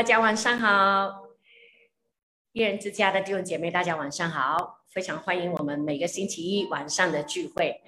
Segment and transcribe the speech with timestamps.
[0.00, 1.26] 大家晚上好，
[2.52, 7.82] 一人之家的弟兄姐妹，大家晚上好，非常欢迎我们每个星期一晚上的聚会。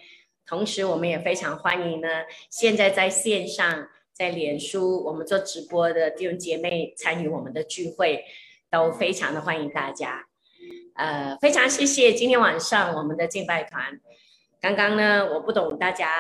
[0.45, 2.09] 同时，我们也非常欢迎呢，
[2.51, 8.27] 现在在线上在脸书我们做直播的弟兄姐妹参与我们的聚会，
[8.71, 10.27] 都非常的欢迎大家。
[10.97, 13.99] 呃，非常谢谢今天晚上我们的敬拜团。
[14.61, 16.13] 刚刚呢，我不懂大家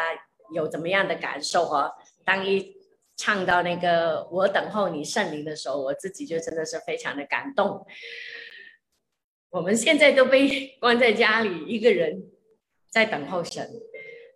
[0.54, 1.92] 有怎么样的感受哦，
[2.24, 2.80] 当一。
[3.16, 7.86] 唱到那个“我等候你圣灵”的时候，我自己就真的是非常的感动。
[9.50, 12.24] 我们现在都被关在家里，一个人
[12.90, 13.70] 在等候神，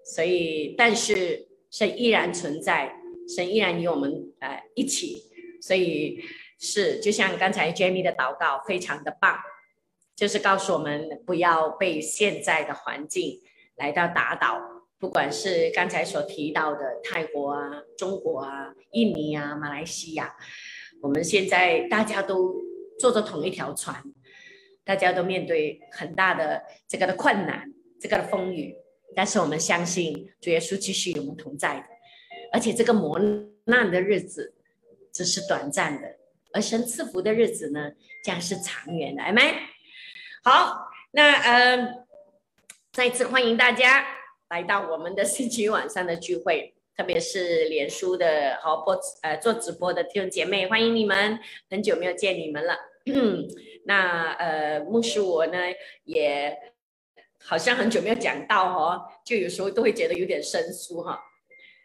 [0.04, 2.94] 所以但是神依然存在，
[3.34, 5.16] 神依然与我们呃一起，
[5.62, 6.22] 所以
[6.60, 9.38] 是就像刚才 Jamie 的祷告，非常的棒，
[10.14, 13.40] 就是告诉我们不要被现在的环境
[13.76, 14.75] 来到打倒。
[14.98, 20.34] 不管是刚才所提到的泰国啊、中国啊、印尼啊、马来西亚，
[21.02, 22.54] 我们现在大家都
[22.98, 24.02] 坐着同一条船，
[24.84, 28.74] 大家都面对很大的这个的困难、这个的风雨，
[29.14, 31.86] 但是我们相信主耶稣继续与我们同在的，
[32.52, 33.20] 而且这个磨
[33.64, 34.54] 难的日子
[35.12, 36.16] 只是短暂的，
[36.54, 37.92] 而神赐福的日子呢，
[38.24, 39.22] 将是长远的。
[39.22, 39.44] 阿门。
[40.42, 42.06] 好，那呃，
[42.92, 44.15] 再次欢迎大家。
[44.50, 51.38] 来到我们的星期晚上的聚会， 特别是脸书的和播呃做直播的弟兄姐妹，欢迎你们！
[51.68, 52.76] 很久没有见你们了。
[53.86, 55.58] 那呃，牧师我呢
[56.04, 56.56] 也
[57.40, 61.20] 好像很久没有讲到哦，就有时候都会觉得有点生疏哈。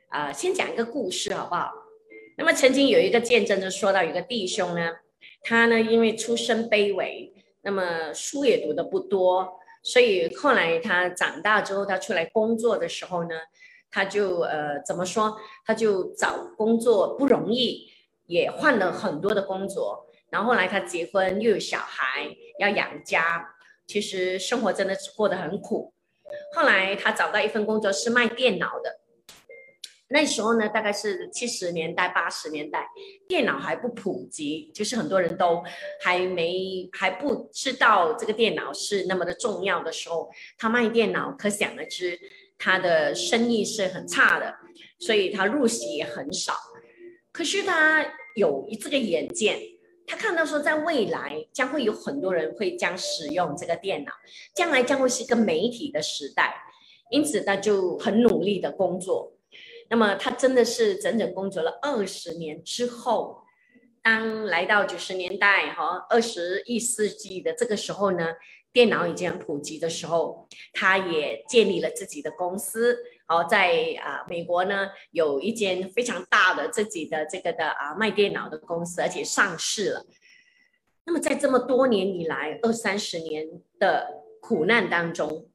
[0.10, 1.72] 啊，先讲一个故事好不好？
[2.38, 4.98] 那么曾经有一个见证就说到，有个弟兄呢，
[5.42, 9.60] 他呢因为出身卑微，那么书也读的不多。
[9.84, 13.36] 所以后来他长大之后，他出来工作的时候呢，
[13.90, 15.38] 他就呃怎么说？
[15.66, 17.92] 他就找工作不容易，
[18.28, 20.08] 也换了很多的工作。
[20.30, 23.54] 然后后来他结婚又有小孩要养家，
[23.86, 25.94] 其实生活真的是过得很苦。
[26.56, 29.01] 后来他找到一份工作是卖电脑的。
[30.14, 32.86] 那时候呢，大概是七十年代、八十年代，
[33.30, 35.64] 电脑还不普及，就是很多人都
[36.02, 42.20] 还没还不知道这个电脑是那么的重要的时候，他卖电脑，可想而知
[42.58, 44.54] 他的生意是很差的，
[45.00, 46.54] 所以他入息也很少。
[47.32, 48.06] 可是他
[48.36, 49.58] 有这个眼见，
[50.06, 54.12] 他看到说，在未来将会有很多人会将使用这个电脑，
[54.54, 56.54] 将来将会是一个媒体的时代，
[57.10, 59.32] 因此他就很努力的工作。
[59.92, 63.44] 那么他真的是整整工作了二十年之后，
[64.02, 68.28] 当来到九十年代哈二十一世纪的这个时候呢，
[68.72, 80.06] 电脑已经很普及的时候，他也建立了自己的公司，好在啊美国呢有一间非常大的自己的这个的啊卖电脑的公司，而且上市了。
[81.04, 83.46] 那么在这么多年以来二三十年
[83.78, 85.51] 的苦难当中。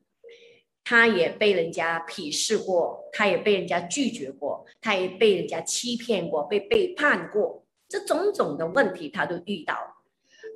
[0.88, 9.76] 他也被人家鄙视过，他也被人家拒绝过，他也被人家欺骗过，被背叛过，这种种的问题他都遇到。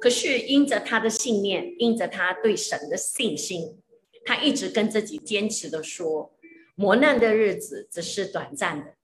[0.01, 3.83] 可是因着他的信念，因着他对神的信心，
[4.25, 6.33] 他一直跟自己坚持的说：
[6.77, 8.95] 磨难的日子只是短暂的，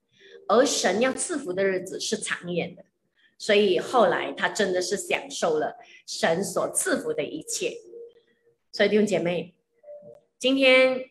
[0.46, 2.84] 而神要赐福的日子是长远的。
[3.36, 5.76] 所以后来他真的是享受了
[6.06, 7.78] 神所赐福的一切。
[8.70, 9.56] 所以弟兄姐妹，
[10.38, 11.10] 今天。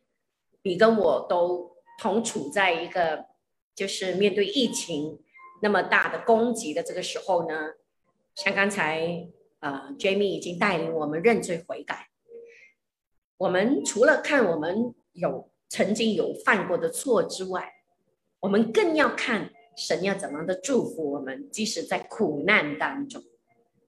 [0.66, 3.28] 你跟我都同处在一个，
[3.76, 5.20] 就是面对疫情
[5.62, 7.74] 那么大的攻击的这个时候呢，
[8.34, 12.10] 像刚才呃，Jamie 已经带领我们认罪悔改。
[13.38, 17.72] 我们除了看我们有曾经有犯过的错之外，
[18.40, 23.22] 我们更要看神要怎样的祝福我们，即使在苦难当中。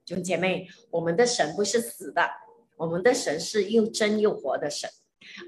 [0.06, 2.30] 弟兄姐妹，我们的神不是死的，
[2.76, 4.88] 我们的神是又真又活的神。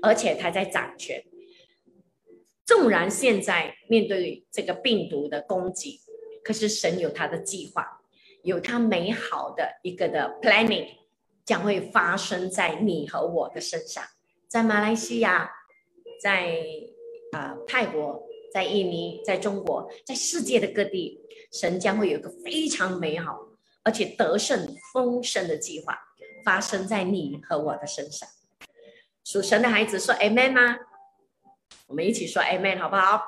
[0.02, 1.24] 而且他在掌权，
[2.66, 6.00] 纵然现在面对这个病毒的攻击，
[6.44, 8.02] 可是神有他的计划，
[8.44, 10.88] 有他美好的一个的 planning，
[11.46, 14.04] 将会发生在你和我的身上，
[14.48, 15.52] 在马来西亚，
[16.22, 16.56] 在
[17.32, 18.24] 啊泰国，
[18.54, 21.20] 在印尼，在中国，在世界的各地，
[21.52, 23.40] 神将会有一个非常美好
[23.84, 25.98] 而且得胜丰盛的计划，
[26.46, 28.30] 发生在你和我的身上。
[29.32, 30.76] 属神的孩子说 Amen 吗？
[31.86, 33.22] 我们一起说 Amen 好不好？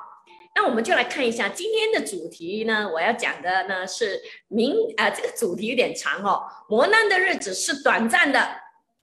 [0.56, 2.90] 那我们就来看一下今天的主题呢。
[2.92, 6.42] 我要讲的呢是明啊，这个主题有点长哦。
[6.68, 8.50] 磨难的日子是短暂的，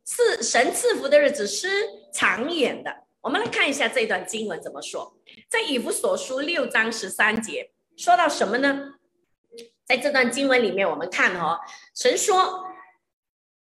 [0.02, 1.68] 赐神赐福的日子是
[2.12, 2.92] 长远的。
[3.20, 5.16] 我们来看一下这段经文怎么说，
[5.48, 8.94] 在以弗所书六章十三节说到什么呢？
[9.86, 11.60] 在这段经文里面，我们看哦，
[11.94, 12.64] 神说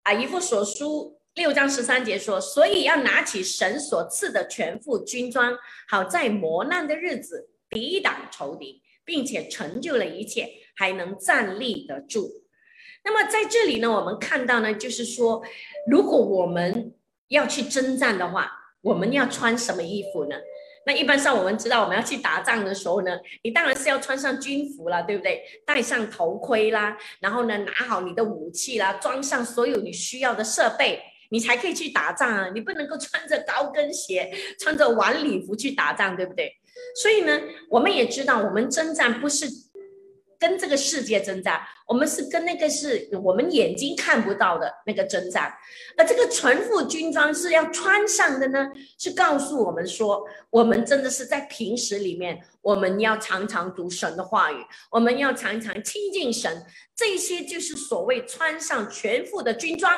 [0.04, 5.54] 啊，以弗所书六章十三节说，所以要拿起神所赐的全副军装，
[5.86, 12.26] 好在磨难的日子抵挡仇敌，并且成就了一切，还能站立得住。
[13.04, 15.42] 那么在这里呢，我们看到呢，就是说，
[15.90, 16.94] 如果我们
[17.28, 18.50] 要去征战的话，
[18.80, 20.36] 我们要穿什么衣服呢？
[20.86, 25.42] 那一般上我们知道，我们要去打仗的时候呢，你当然是要穿上军服了，对不对？
[25.66, 32.50] 戴上头盔啦，然后呢，拿好你的武器啦，装上所有你需要的设备，你才可以去打仗啊！
[32.54, 36.52] 你不能够穿着高跟鞋、穿着晚礼服去打仗，对不对？
[37.00, 37.40] 所以呢，
[37.70, 39.46] 我们也知道，我们征战不是。
[40.38, 45.50] 跟这个世界征战，我们是跟那个是我们眼睛看不到的那个征战，
[45.96, 48.68] 而这个全副军装是要穿上的呢，
[48.98, 56.62] 是告诉我们说，我们真的是在平时里面，我们要常常读神的话语，我们要常常亲近神，
[56.94, 59.90] 这些就是所谓穿上全副的军装。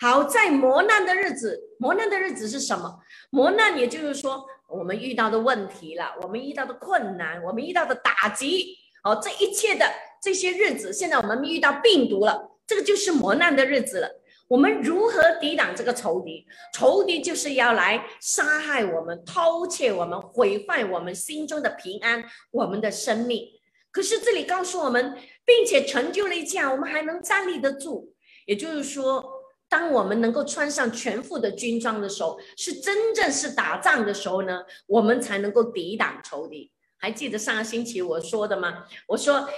[0.00, 2.98] 好，在磨难的日子，磨难的日子是什么？
[3.30, 8.76] 磨难也就是说，我们遇到的问题了，我们遇到的困难，我们遇到的打击。
[9.04, 9.84] 哦，这一切的
[10.22, 14.08] 这些日子，现在我们遇到病毒了，这个就是磨难的日子了。
[14.48, 16.46] 我们如何抵挡这个仇敌？
[16.72, 23.46] 仇敌就是要来杀害我们、偷窃我们、毁坏我们心中的平安、我们的生命。
[23.90, 28.14] 可是这里告诉我们，并且成就了一切，我们还能站立得住。
[28.46, 29.33] 也就是说，
[29.68, 36.70] 当我们能够穿上全副的军装的时候，是真正是打仗的时候呢，我们才能够抵挡仇敌。
[36.96, 38.84] 还记得上个星期我说的吗？
[39.08, 39.48] 我说，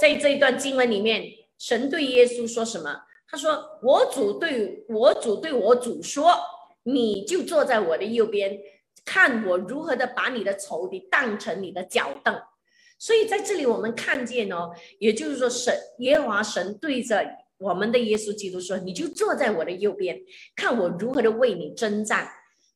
[0.00, 1.24] 在这一段经文里面，
[1.58, 3.02] 神对耶稣说什么？
[3.28, 6.32] 他说：“我主对我主对我主说，
[6.84, 8.56] 你就坐在我的右边，
[9.04, 12.40] 看我如何的把你的仇敌当成你的脚凳。”
[12.98, 14.70] 所以在这里我们看见哦，
[15.00, 17.26] 也就是说，神耶和华神对着
[17.58, 20.20] 我们的耶稣基督说：“你就坐在我的右边，
[20.54, 22.28] 看我如何的为你征战。”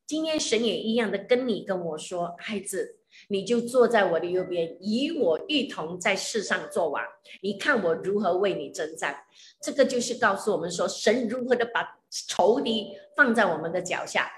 [0.06, 2.96] 今天神也一样的跟你跟我说，孩子。
[3.26, 7.02] 你就坐在我的右边，与我一同在世上作王。
[7.42, 9.24] 你看我如何为你征战。
[9.60, 11.98] 这个就是告诉我们说，神如何的把
[12.28, 14.30] 仇敌放在我们的脚下，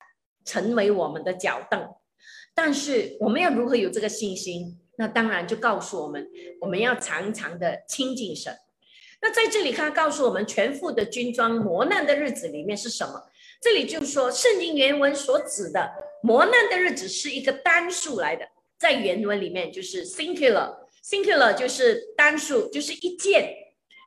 [0.46, 1.86] 成为我们的脚凳。
[2.54, 4.80] 但是我们要如何有这个信心？
[4.96, 6.26] 那当然就告诉我们，
[6.62, 8.56] 我们要常常的亲近神。
[9.22, 13.22] 那在这里，他告诉我们，全副的军装，磨难的日子里面是什么？
[13.60, 15.88] 这里就是说，圣经原文所指的
[16.22, 18.44] 磨难的日子是一个单数来的。
[18.76, 23.48] 在原文里面就是 singular，singular 就是单数，就是一件。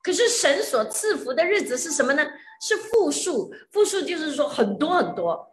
[0.03, 2.27] 可是神所赐福的日子是什么呢？
[2.61, 5.47] 是复数，复数就是说很多很多。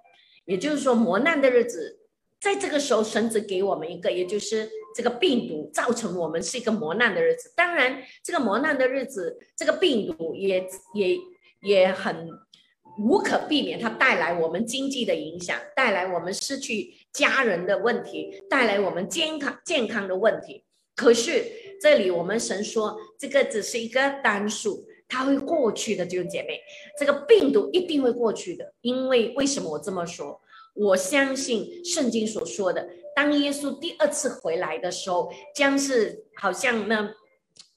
[0.44, 2.00] 也就是说磨难的日子，
[2.41, 7.53] 在这个时候神只给我们一个，也就是这个病毒造成我们是一个磨难的日子。
[7.56, 11.17] 当然，这个磨难的日子，这个病毒也也
[11.62, 12.29] 也很。
[12.99, 20.62] 无可避免，它带来我们经济的影响，带来我们失去家人的问题，带来我们健康健康的问题。
[20.94, 21.43] 可是
[21.81, 26.61] 这里我们神说，这个只是一个单数，它会过去的，弟兄姐妹，
[26.99, 28.75] 这个病毒一定会过去的。
[28.83, 30.39] 因为为什么我这么说？
[30.75, 37.11] 我相信圣经所说的，当耶稣第二次回来的时候，将是好像呢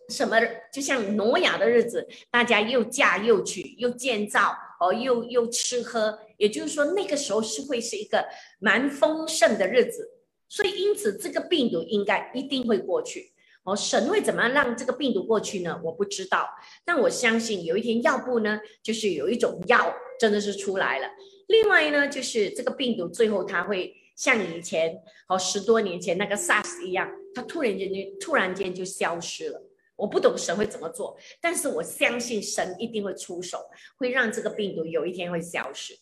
[0.10, 0.38] 什么，
[0.74, 4.56] 就像挪亚的日子，大家又嫁又娶又建造。
[4.78, 8.26] 哦，又又吃喝，也就是说，那个时候是会是一个
[8.60, 10.12] 蛮丰盛的日子，
[10.50, 13.32] 所以因此这个病毒应该一定会过去。
[13.64, 15.80] 哦，神会怎么样让这个病毒过去呢？
[15.82, 16.46] 我不知道，
[16.84, 21.08] 但我相信有一天要不呢，就是有一种药真的是出来了。
[21.48, 29.62] 另外呢，就是这个病毒最后它会像以前哦十多年前那个 SARS 一样，它突然间就突然间就消失了。
[29.98, 33.60] 我不懂神会怎么做，但是我相信神一定会出手，
[33.98, 35.98] 会让这个病毒有一天会消失。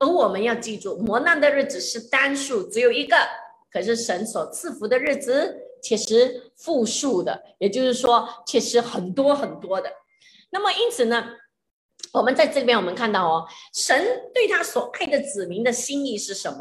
[0.00, 3.16] 而我们要记住，磨难的日子是单数，只有一个；
[3.70, 9.88] 可是神所赐福的日子却是复数的，也就是说，却是很多很多的。
[10.50, 11.24] 那么因此呢，
[12.12, 16.58] 我们在这边我们看到哦，神对他所爱的子民的心意是什么？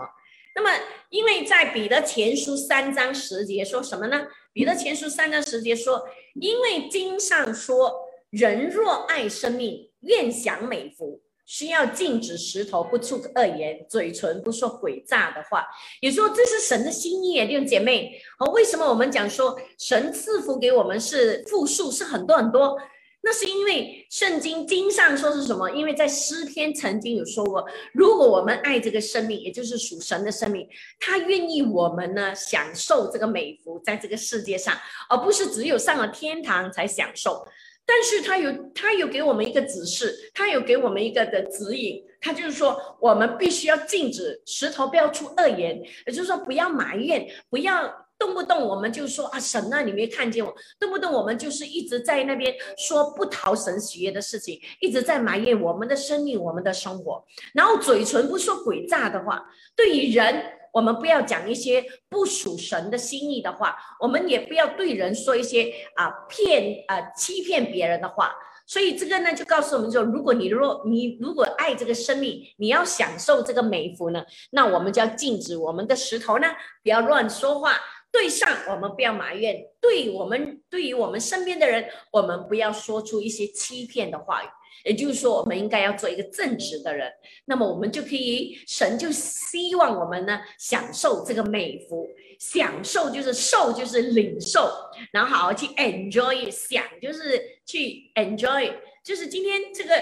[0.58, 0.72] 那么
[1.12, 4.26] 因为在彼得前书三章十节说什么呢？
[4.52, 6.02] 彼得前书三章十节说。
[6.40, 7.92] 因为经上说，
[8.30, 15.66] 人若爱生命，愿享美福，需要禁止石头不出恶言，嘴唇不说诡诈的话。
[16.00, 18.12] 也说这是神的心意啊，弟兄姐妹。
[18.38, 22.78] 哦，为什么我们讲说神赐福给我们是复数，是很多很多？
[23.22, 25.70] 那是因为圣经经上说是什么？
[25.72, 30.66] 因为在诗篇曾经有说过，如果我们爱这个生命，也就是属神的生命，
[30.98, 34.74] 他愿意我们呢享受这个美福，在这个世界上，
[35.10, 37.46] 而不是只有上了天堂才享受。
[37.86, 48.07] 但是他有他有给我们一个指示，他有给我们一个的指引，他就是说我们必须要禁止石头不要出恶言，也就是说不要埋怨，不要。
[48.20, 50.54] 动不动我们就说啊，神啊，你没看见我？
[50.80, 59.46] 动不动我们就是一直在那边说不讨神喜悦的事情，一直在埋怨我们的生命、我们的生活，然后嘴唇不说诡诈的话。
[59.76, 60.44] 对于人，
[60.74, 68.34] 我们不要讲一些不属神的心意的话，我们也不要对人说一些啊骗啊欺骗别人的话。
[68.70, 74.22] 所以这个呢，就告诉我们说，如果你若你如果爱这个生命，你要享受这个美福呢，
[74.52, 76.48] 那我们就要禁止我们的石头呢，
[76.84, 77.80] 不要乱说话。
[78.18, 84.48] 对上我们不要埋怨，对我们对于我们身边的人，我们不要说出一些欺骗的话语。
[84.84, 87.12] 也就是说，我们应该要做一个正直的人。
[87.46, 92.08] 那么我们就可以，神就希望我们呢享受这个美福。
[92.40, 94.72] 享受就是受，就是领受，
[95.12, 96.50] 然后好好去 enjoy。
[96.50, 99.94] 享就是去 enjoy，就是今天这个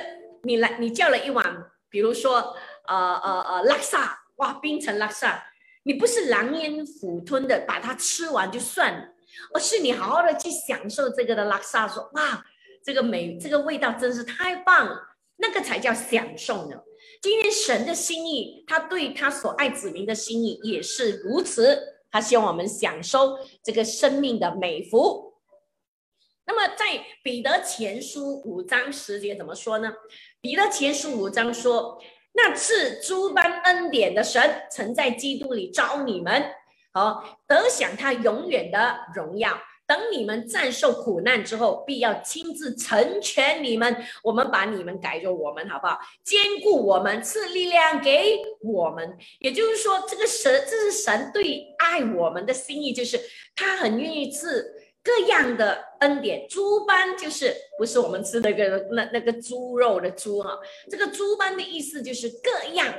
[0.44, 1.44] 你来，你叫了一碗，
[1.90, 2.56] 比如说
[2.88, 5.44] 呃呃呃拉萨，哇，冰城拉萨。
[5.88, 9.14] 你不是狼烟虎吞的把它吃完就算了，
[9.54, 12.44] 而是你好好的去享受这个的拉萨，说哇，
[12.84, 15.00] 这个美，这个味道真是太棒了，
[15.36, 16.82] 那个才叫享受呢。
[17.22, 25.36] 今天神的心意，他对他所爱子民的心意也是如此，他希望我们享受这个生命的美福。
[26.48, 29.94] 那么在彼得前书五章十节怎么说呢？
[30.42, 32.02] 彼得前书五章说。
[32.38, 36.44] 那赐诸般恩典的神，曾在基督里招你们，
[36.92, 39.58] 好得享他永远的荣耀。
[39.88, 43.96] 等你们战胜苦难之后，必要亲自成全你们。
[44.24, 46.00] 我们把你们改作我们，好不好？
[46.24, 49.16] 兼顾我们，赐力量给我们。
[49.38, 53.22] 也就是说，这个神，这是神对爱我们的心意，就是
[53.56, 54.75] 他很愿意赐。
[55.06, 60.58] 各样的恩典，猪斑就是不是我们吃那个那那个猪肉的猪哈，
[60.90, 62.92] 这个猪斑的意思就是各样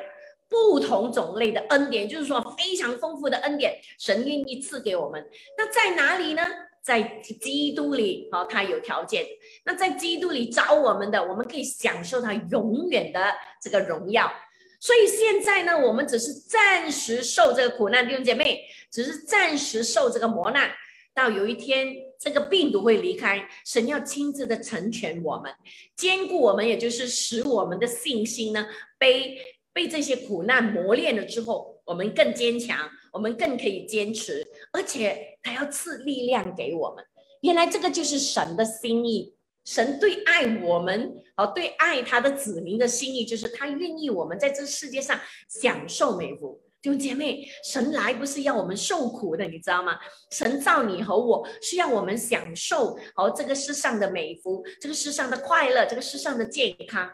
[0.48, 5.26] 不同种类的恩典，就是说非常丰富的恩典，神愿意赐给我们。
[5.58, 6.42] 那在哪里呢？
[6.80, 9.26] 在基督里，哦，他有条件。
[9.64, 13.20] 那在基督里找我们的，我们可以享受他永远的
[13.60, 14.32] 这个荣耀。
[14.78, 18.60] 所以现在呢，我们只是暂时受这个苦难，弟兄姐妹，
[18.92, 20.70] 只是暂时受这个磨难。
[21.16, 25.50] 到有一天，这个病毒会离开，神要亲自的成全我们，
[25.96, 28.66] 兼顾我们，也就是使我们的信心呢，
[28.98, 29.38] 被
[29.72, 37.02] 被这些苦难磨练了之后，我们更坚强，我们更可以坚持，而且他要赐力量给我们。
[37.40, 45.18] 原来这个就是神的心意，神对爱我们，哦，对爱他的子民的心意，就是他愿意我们在这世界上
[45.48, 46.60] 享受美福。
[46.92, 49.98] 弟姐妹，神来不是要我们受苦的，你知道吗？
[50.30, 57.10] 神造你和我是要我们享受哦这个世上的美福，这个世上的快乐，这个世上的健康。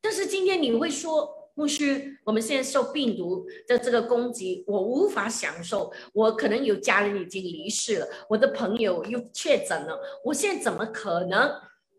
[0.00, 5.92] 但是今天你会说，牧师，我们现在受病毒的这个攻击，我无法享受。
[6.14, 11.52] 我可能有家人已经离世了，我的朋友又确诊了，我现在怎么可能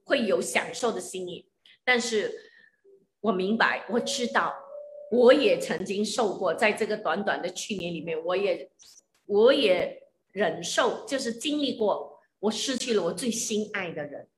[0.04, 1.48] 会有享受的心意？
[1.86, 2.32] 但是
[3.20, 4.54] 我明白，我知道。
[5.12, 8.72] 我也曾经受过，在这个短短的去年里面，我也，
[9.26, 10.02] 我也
[10.32, 14.30] 忍受，就是经历过，我失去了我最心爱的人。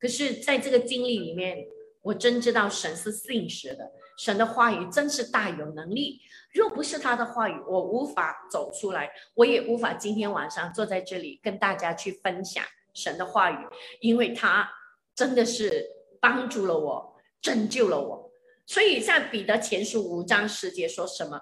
[0.00, 1.64] 可是，在这个经历里面，
[2.02, 6.20] 我真知道神是信实的，神的话语真是大有能力。
[6.52, 13.64] 若不是他的话语，我无法走出来，我也无法今天晚上坐在这里跟大家去分享神的话语，
[14.00, 14.68] 因为他
[15.14, 15.88] 真的是
[16.20, 18.31] 帮助了我，拯救了我。
[18.66, 21.40] 所以像彼得前书五章十节说什么？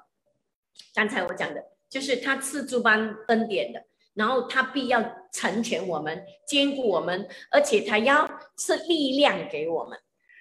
[0.95, 3.85] 刚才我讲的就是他赐诸般恩典的，
[4.15, 9.99] 然后他必要成全我们，兼顾我们，而且他要赐力量给我们。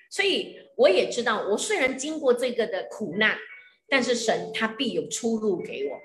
[0.09, 3.37] 所以我也知道，我虽然经过这个的苦难，
[3.87, 5.99] 但是神他必有出路给我。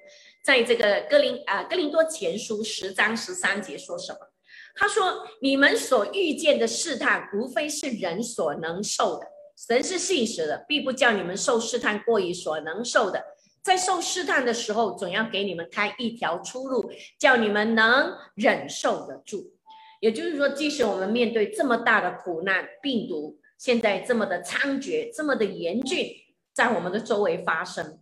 [0.44, 4.18] 在这个哥林啊哥林多前书十章十三节说什么？
[4.76, 9.26] 他说：“你们所遇见的试探，无非是人所能受的。”
[9.56, 13.24] 神是信实的，必不叫你们受试探过于所能受的。
[13.62, 19.54] 在受试探的时候，总要给你们开一条出路，叫你们能忍受得住。
[20.00, 26.10] 也就是说，即使我们面对这么大的苦难，病毒现在这么的猖獗，这么的严峻，
[26.52, 28.00] 在我们的周围发生，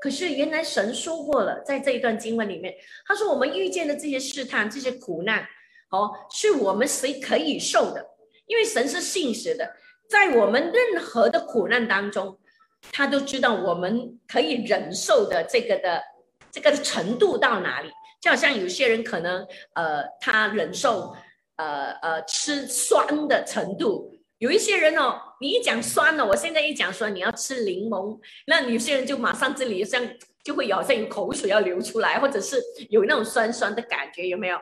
[0.00, 2.74] 可是原来神说过了，在这一段经文里面，
[3.06, 5.46] 他说我们遇见的这些试探、这些苦难，
[5.90, 8.04] 哦，是我们谁可以受的？
[8.46, 9.76] 因为神是信实的。
[10.08, 12.38] 在我们任何的苦难当中，
[12.92, 16.02] 他都知道我们可以忍受的这个的
[16.50, 17.90] 这个程度到哪里。
[18.20, 21.14] 就好像有些人可能，呃，他忍受
[21.56, 24.10] 呃呃吃酸的程度。
[24.38, 30.02] 有一些人哦，你一讲酸了，我现在一讲说你要吃柠檬，那有些人就马上这里像
[30.42, 34.58] 就会好像有口水要流出来，或者是有那种酸酸的感觉，有没有？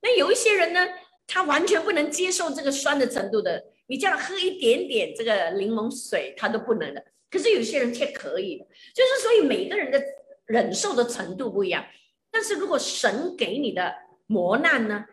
[0.00, 0.86] 那有一些人呢，
[1.26, 7.04] 他完全不能接受这个酸的程度的，你叫他喝一点点这个柠檬水，他都不能的。
[7.28, 10.00] 可是有些人却可以的，就是所以每个人的
[10.46, 11.84] 忍受的程度不一样。
[12.30, 13.92] 但是如果神给你的
[14.26, 15.04] 磨难呢，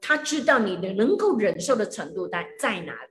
[0.00, 3.10] 他知道你的能够忍受的程度在在哪里。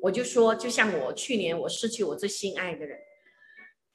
[0.00, 2.98] 我就说，就像我去年我失去我最心爱的人，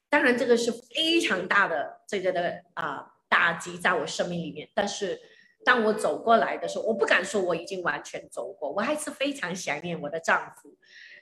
[0.08, 4.70] 当然这个是非常大的这个的啊打击在我生命里面。
[4.76, 5.20] 但是
[5.66, 10.76] 当我走过来的时候，我不敢说我已经完全走过，我还是非常想念我的丈夫。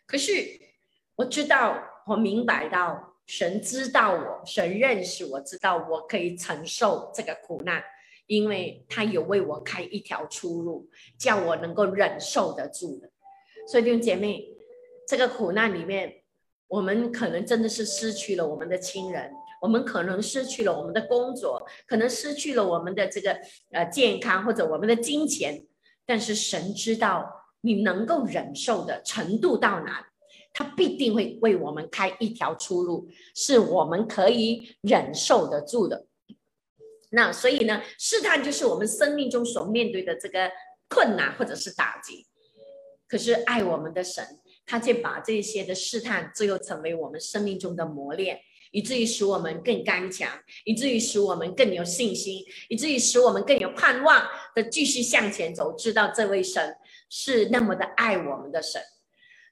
[0.06, 0.60] 可是
[1.16, 7.84] 我知道，我明白到神知道我，神认识我，知道我可以承受这个苦难，
[8.28, 13.10] 因为他有为我开一条出路，叫我能够忍受得住的。
[13.68, 14.48] 所以弟兄姐妹。
[15.08, 16.22] 这个苦难里面，
[16.68, 19.30] 我们可能真的是失去了我们的亲人，
[19.62, 23.32] 我们可能失去了我们的工作，可能失去了我们的这个
[23.72, 25.64] 呃健康或者我们的金钱。
[26.06, 30.08] 但是神知道你能够忍受的程度到哪，
[30.52, 36.08] 他必定会为我们开一条出路，是我们可以忍受得住的。
[37.12, 40.52] 那所以呢，试探就是我们生命中所面对的这个
[40.90, 42.26] 困难或者是打击。
[43.08, 44.26] 可是爱我们的神。
[44.64, 48.40] 他就把这些的试探，最后成为我们生命中的磨练，
[48.72, 50.30] 以至于使我们更刚强，
[50.64, 55.74] 以至于使我们更有信心，以至于使我们更有盼望的继续向前走。
[55.76, 56.76] 知道这位神
[57.10, 58.82] 是那么的爱我们的神，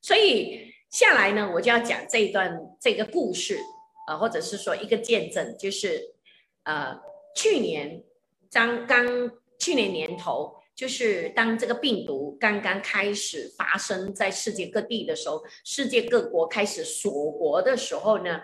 [0.02, 3.60] 所以下来呢，我就要讲这一段这个故事
[4.08, 6.16] 啊，或者是说一个见证，就是
[6.64, 7.00] 呃，
[7.36, 8.04] 去年
[8.52, 10.58] 刚刚去年年头。
[10.76, 18.40] 就是当这个病毒刚刚开始发生在世界各地的时候，世界各国开始锁国的时候呢，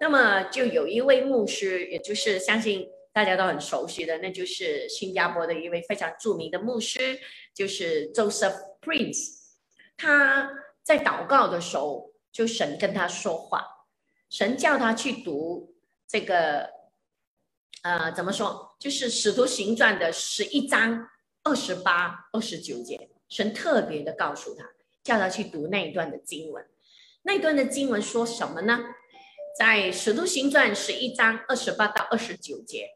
[0.00, 7.20] 那么就有一位牧师，也就是相信大家都很熟悉的，那就是新加坡的一位非常著名的牧师，
[7.54, 9.36] 就是 Joseph Prince。
[9.96, 10.50] 他
[10.82, 13.64] 在祷告的时候，就神跟他说话，
[14.28, 15.74] 神叫他去读
[16.08, 16.68] 这个，
[17.82, 18.74] 呃，怎么说？
[18.80, 21.08] 就是《使徒行传》的十一章。
[21.42, 24.70] 二十八、二十九节，神特别的告诉他，
[25.02, 26.62] 叫他去读那一段的经文。
[27.22, 28.78] 那一段的经文说什么呢？
[29.58, 32.88] 在《使徒行传》十一章二十八到二十九节，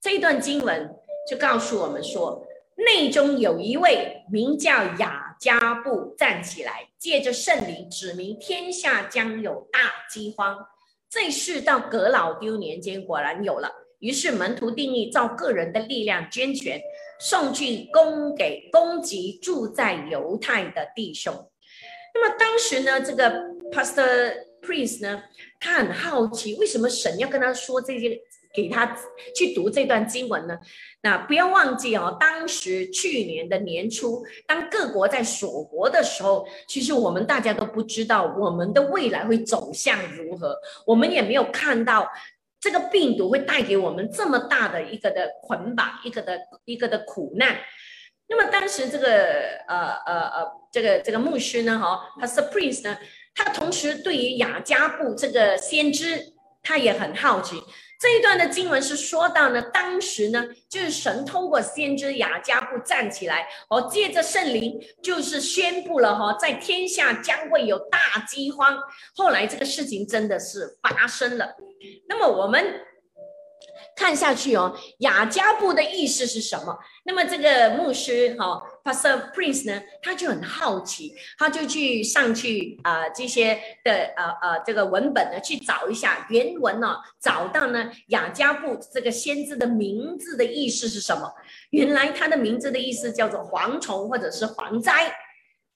[0.00, 0.90] 这一段经文
[1.28, 2.46] 就告诉我们说，
[2.76, 10.58] 内中有一位名叫雅加布站起来，借着圣灵指明天下将有大饥荒。
[11.10, 16.80] 这事到格老丢年间果然有了，于是门徒定义照个人的力量捐钱。
[17.20, 21.32] 送去供给供给住在犹太的弟兄。
[22.12, 23.30] 那么当时呢，这个
[23.70, 25.22] Pastor Prince 呢，
[25.60, 28.18] 他很好奇，为什么神要跟他说这些，
[28.54, 28.96] 给他
[29.36, 30.58] 去读这段经文呢？
[31.02, 42.08] 那不要忘记哦，当时去年的年初，当各国在锁国的时候，其实我们大家都不知道我们的未来会走向如何，我们也没有看到。
[42.60, 47.58] 这个病毒会带给我们这么大的一个的捆绑，一个的一个的苦难。
[48.28, 49.08] 那么当时这个
[49.66, 52.96] 呃呃呃，这个这个牧师呢，哈，他是 Prince 呢，
[53.34, 57.62] 他同时对于雅加布这个先知，他也很好奇。
[58.00, 68.76] 这一段的经文是说到呢，当时呢，就是神通过先知雅加布站起来，哦，借着圣灵，就是宣布了哈，在天下将会有大饥荒。
[69.14, 71.54] 后来这个事情真的是发生了。
[72.08, 72.80] 那么我们。
[73.94, 76.76] 看下去哦，雅加布的意思是什么？
[77.04, 91.32] 那么这个牧师哈，Pastor Prince 呢，他就很好奇，他就去上去啊这些的呃呃这个文本呢去找一下原文呢，找到呢雅加布这个先知的名字的意思是什么？
[91.70, 95.14] 原来他的名字的意思叫做蝗虫或者是蝗灾，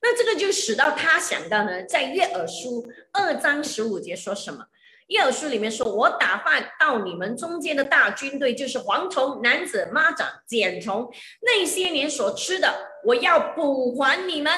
[0.03, 4.66] 那这个就使到他想到呢，在约珥书二章十五节说什么？
[5.09, 11.09] 耶尔书里面说：“我打发到你们中间的大军队，就是蝗虫、男子、蚂蚱、茧虫，
[11.42, 12.69] 那些年所吃的，
[13.05, 14.53] 我要补还你们。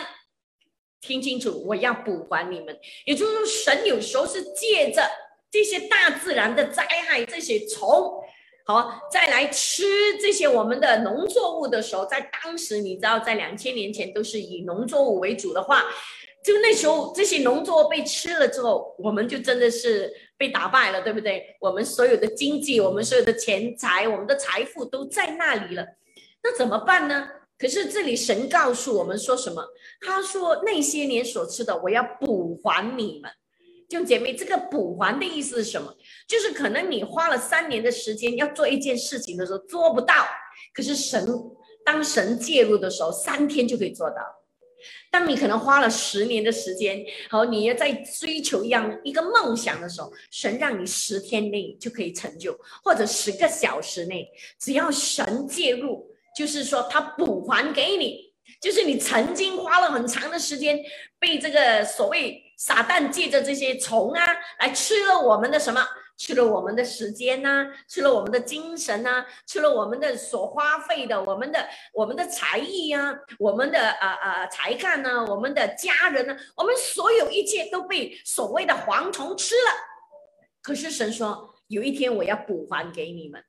[1.00, 2.74] 听清楚，我要补还你们。
[3.04, 5.02] 也就是说，神有时候是借着
[5.50, 8.14] 这些大自然的灾害，这些虫，
[8.64, 9.84] 好再来吃
[10.18, 15.84] 这些我们的农作物的时候，在当时你知道，在两千年前都是以农作物为主的话。”
[16.40, 21.56] 就那时候，这些农作物被吃了之后，我们就真的是被打败了，对不对？
[21.60, 25.84] 我们所有的经济，我们所有的钱财，我们的财富都在那里了。
[26.42, 27.28] 那怎么办呢？
[27.58, 29.66] 可是这里神告诉我们说什么？
[30.00, 33.30] 他说那些年所吃的，我要补还你们。
[33.88, 35.92] 弟兄姐妹，这个补还的意思是什么？
[36.28, 40.14] 就是可能你花了三年的时间要做一件事情的时候做不到，
[40.72, 41.26] 可是神
[41.84, 44.16] 当神介入的时候，三天就可以做到。
[45.10, 56.06] 当你可能花了十年的时间，好，你要在追求一样一个梦想的时候，神让你十天内就可以成就，或者十个小时内，只要神介入。
[56.36, 60.78] 就是说，他补还给你，就是你曾经花了很长的时间，
[61.18, 64.24] 被这个所谓撒旦借着这些虫啊
[64.60, 65.84] 来吃了我们的什么，
[66.18, 79.70] 吃了我们的时间呐，吃了我们的精神呐，吃了我们的所花费的，我们的我们的才艺呀，我们的呃呃才干呢，我们的家人呢，我们所有一切都被所谓的蝗虫吃了。
[80.60, 83.42] 可是神说，有一天我要补还给你们。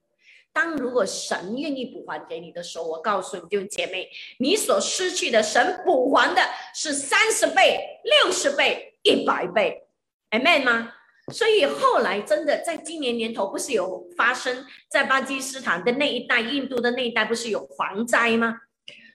[0.53, 6.41] 当如果神愿意补还给你的时候，我告诉你，弟兄姐妹，你所失去的，神补还的
[6.75, 9.87] 是三十倍、六十倍、一百倍
[10.29, 10.93] ，amen 吗？
[11.31, 18.55] 所以后来真的在今年年头，不是有发生在巴基斯坦的那一带、印度的那一带，不是有蝗灾吗？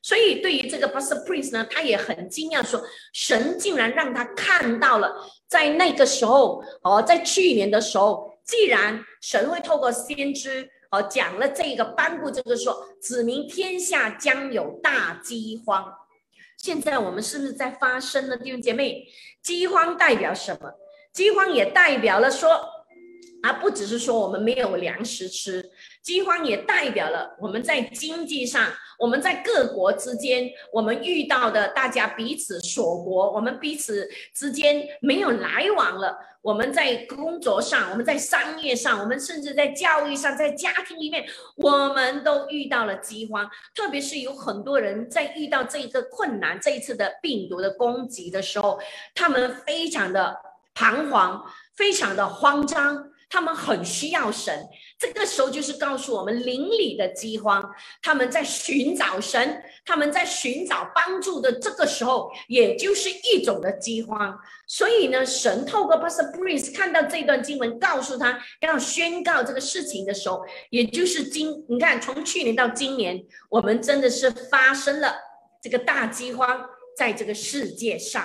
[0.02, 5.14] 所以对于这个 Pastor Prince 呢，他也很惊讶，说神竟然让他看到了，
[5.48, 10.70] 在那个时候，哦，在去年的时候，既然神会透过先知。
[10.90, 15.92] 哦，讲了这个颁布这个说，指明天下将有大饥荒。
[16.56, 18.36] 现在我们是不是在发生呢？
[18.36, 19.04] 弟兄姐妹，
[19.42, 20.70] 饥荒代表什么？
[21.14, 22.50] 饥荒也代表了说，
[23.42, 25.70] 而不只是说我们没有粮食吃。
[26.02, 36.18] 饥荒也代表了我们在经济上，我们在各国之间，我们遇到的大家彼此锁国，我们彼此之间没有来往了。
[36.42, 41.24] 我们在工作上，我们在商业上，我们甚至在教育上，在家庭里面，
[41.56, 43.48] 我们都遇到了饥荒。
[43.74, 48.78] 特别是有很多人在遇到这一个困难，这一次的病毒的攻击的时候，
[49.14, 50.36] 他们非常的
[50.74, 51.42] 彷徨，
[51.76, 53.10] 非常的慌张。
[53.30, 54.64] 他们很需要神，
[54.96, 57.60] 这个时候就是告诉我们邻里的饥荒，
[58.00, 64.38] 他们在寻找神，他们在寻找帮助的这个时候，也就是一种的饥荒。
[64.68, 75.12] 所以呢，神透过 Pastor Prince 看到这段经文，告诉他要宣告这个事情的时候，也就是今你看，从去年到今年，我们真的是发生了
[75.60, 78.24] 这个大饥荒在这个世界上。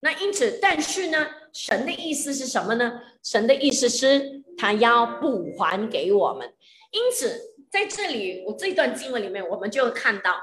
[0.00, 1.24] 那因此，但是呢？
[1.52, 3.00] 神的意思是什么呢？
[3.22, 6.52] 神的意思是，他要补还给我们。
[6.90, 10.34] 因此，在这里，我这段经文里面，我们就看到，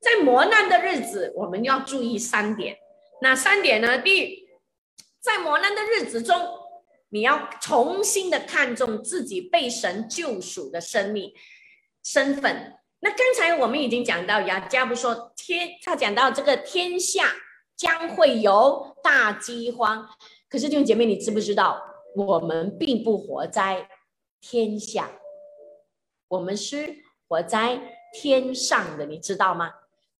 [0.00, 2.76] 在磨难的日子，我们要注意三点。
[3.22, 3.98] 哪三点呢？
[3.98, 4.48] 第一，
[5.20, 6.36] 在磨难的日子中，
[7.08, 11.32] 你要重新的看重自己被神救赎的生命
[12.04, 12.74] 身份。
[13.00, 17.32] 那刚才我们已经讲到，雅加布说天，他讲到这个天下
[17.76, 20.08] 将会有大饥荒。
[20.48, 21.82] 可是弟兄姐妹，你知不知道，
[22.14, 23.88] 我们并不活在
[24.40, 25.10] 天下，
[26.28, 26.96] 我们是
[27.28, 27.80] 活在
[28.12, 29.70] 天上的，你知道吗？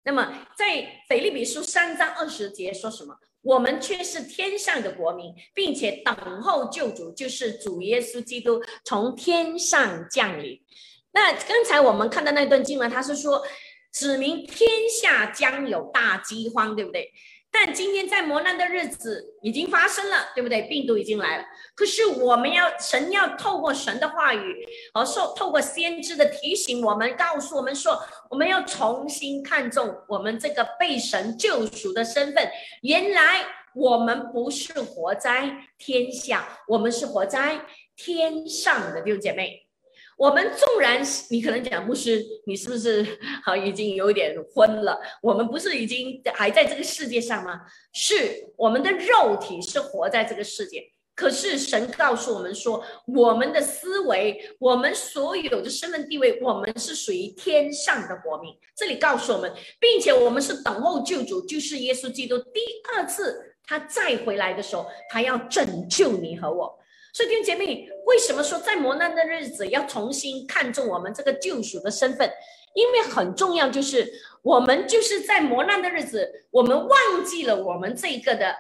[0.05, 3.17] 那么在腓立比书三章二十节说什么？
[3.43, 10.61] 我们却是天上的国民，并且等候救主，就是主耶稣基督从天上降临。
[11.13, 13.43] 那刚才我们看到那段经文，他是说
[13.93, 17.11] 指明天下将有大饥荒，对不对？
[17.51, 20.63] 但今天在磨难的日子已经发生了，对不对？
[20.63, 21.45] 病毒已经来了。
[21.75, 32.49] 可是我们要神要透过神的话语，和受透过先知的提醒，我们告诉我们说，我们要重新看重我们这个被神救赎的身份。
[32.83, 37.65] 原来我们不是活在天下，我们是活在
[37.97, 39.68] 天上的弟兄姐妹。
[40.19, 41.01] 我们纵然
[41.31, 43.07] 你可能讲牧师，你是不是
[43.45, 45.01] 好已经有点昏了？
[45.23, 47.61] 我们不是已经还在这个世界上吗？
[47.93, 50.83] 是我们的肉体是活在这个世界，
[51.15, 58.53] 可是神告诉我们说，我们的思维，我们所有的身份地位，我们是属于天上的国民。
[58.75, 62.61] 这里告诉我们，并且我们是等候救主，就是耶稣基督第
[62.93, 66.77] 二次他再回来的时候，他要拯救你和我。
[67.19, 72.31] 所以弟兄姐妹，为什么说在磨难的日子要重新看重我们这个救赎的身份？
[72.75, 74.09] 因为很重要，就是
[74.41, 78.55] 我们就是在磨难的日子，我们忘记了我们这个的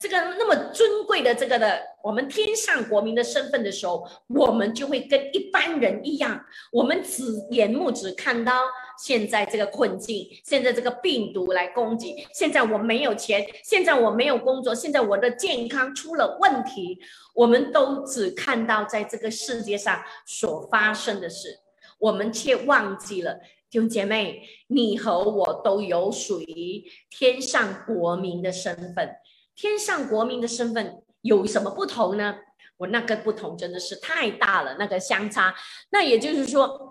[0.00, 8.62] 这个那么尊贵的这个的我们天上国民的身份的时候，我们就会跟一般人一样，我们只眼目只看到。
[8.98, 16.98] 现在这个困境，现在这个病毒来攻击，现在我没有钱，现在我没有工作，现在我的健康出了问题，
[17.34, 21.60] 我们都只看到在这个世界上所发生的事，
[21.98, 23.34] 我们却忘记了
[23.70, 29.10] 弟兄姐妹，你和我都有属于天上国民的身份。
[29.54, 32.36] 天上国民的身份有什么不同呢？
[32.76, 35.52] 我那个不同真的是太大了，那个相差。
[35.90, 36.87] 那也就是说，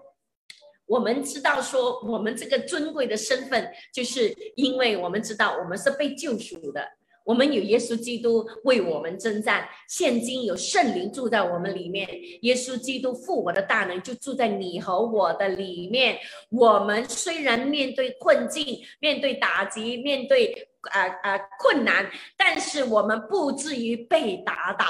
[0.87, 6.81] 我们知道说，我们这个尊贵的身份，就是因为我们知道我们是被救赎的。
[7.25, 12.07] 我们有耶稣基督为我们征战，现今有圣灵住在我们里面，
[12.43, 16.17] 耶稣基督复活的大能就住在你和我的里面。
[16.49, 24.85] 我们虽然面对困境、面对打击、面对呃呃困难，但是我们不至于被打倒，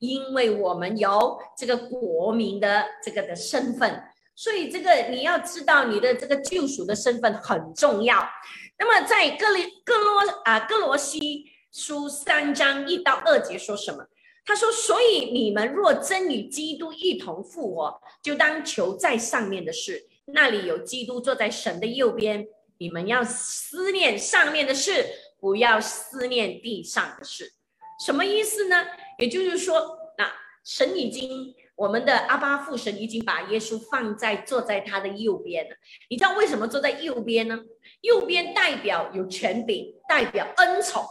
[0.00, 4.02] 因为我们有这个国民的这个的身份。
[4.34, 8.28] 所以这个你要知道，你的这个救赎的身份很重要。
[8.78, 11.50] 那么在哥里哥罗啊各罗西。
[11.74, 14.04] 书三章一到二节说什么？
[14.44, 22.46] 他说：“所以你们若真与基督一同复活，就当求在上面的事，那里有基督坐在神的右边。
[22.76, 25.02] 你们要思念上面的事，
[25.40, 27.50] 不要思念地上的事。
[28.04, 28.84] 什么意思呢？
[29.18, 30.30] 也就是说，那
[30.62, 35.74] 神已经，我们的阿巴父神已经把耶稣放在坐在他的右边了。
[36.08, 37.58] 你知道为什么坐在右边呢？
[38.02, 41.04] 右边代表有权柄，代表恩宠。”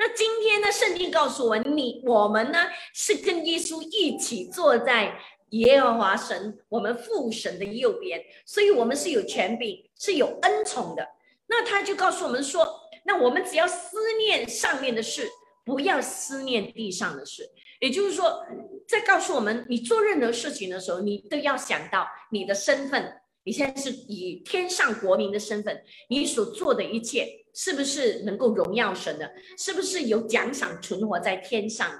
[0.00, 0.72] 那今天呢？
[0.72, 2.58] 圣经告诉我们，你我们呢
[2.92, 5.16] 是跟耶稣一起坐在
[5.50, 11.06] 耶和华神、我们父神的右边，所以我们是有权柄、是有恩宠的。
[11.46, 12.66] 那他就告诉我们说，
[13.04, 15.28] 那我们只要思念上面的事，
[15.64, 17.48] 不要思念地上的事。
[17.80, 18.44] 也就是说，
[18.88, 23.20] 在告诉我们，你做任何事情的时候，你都要想到你的身份。
[23.44, 27.42] 你现在是以天上国民的身份，你所做的一切。
[27.58, 29.32] 是不是能够荣耀神的？
[29.56, 31.90] 是不是有奖赏存活在天上，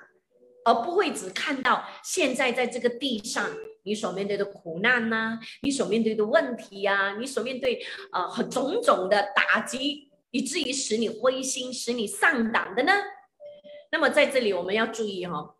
[0.66, 3.48] 而不会只看到现在在这个地上
[3.82, 12.92] 你所面对的苦难呐，你所面对的问题呀，你所面对呃和种种的打击，以至于使你灰心、使你上当的呢？
[13.90, 15.55] 那么在这里我们要注意哈，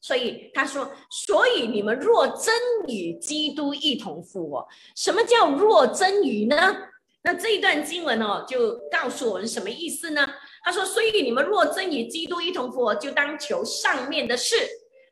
[0.00, 2.54] 所以他说，所以你们若真
[2.86, 6.76] 与基督一同复活，什么叫若真与呢？
[7.22, 10.26] 那这一段经文哦，就告诉我们什么意思呢？
[10.62, 14.56] 他说：“所以你们若真与基督一同复活，就当求上面的事。”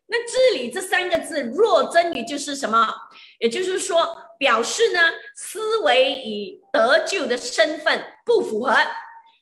[0.09, 2.89] 那这里这三个字“若真与”就是什么？
[3.41, 5.01] 也就是说，表示呢，
[5.35, 8.73] 思维与得救的身份不符合，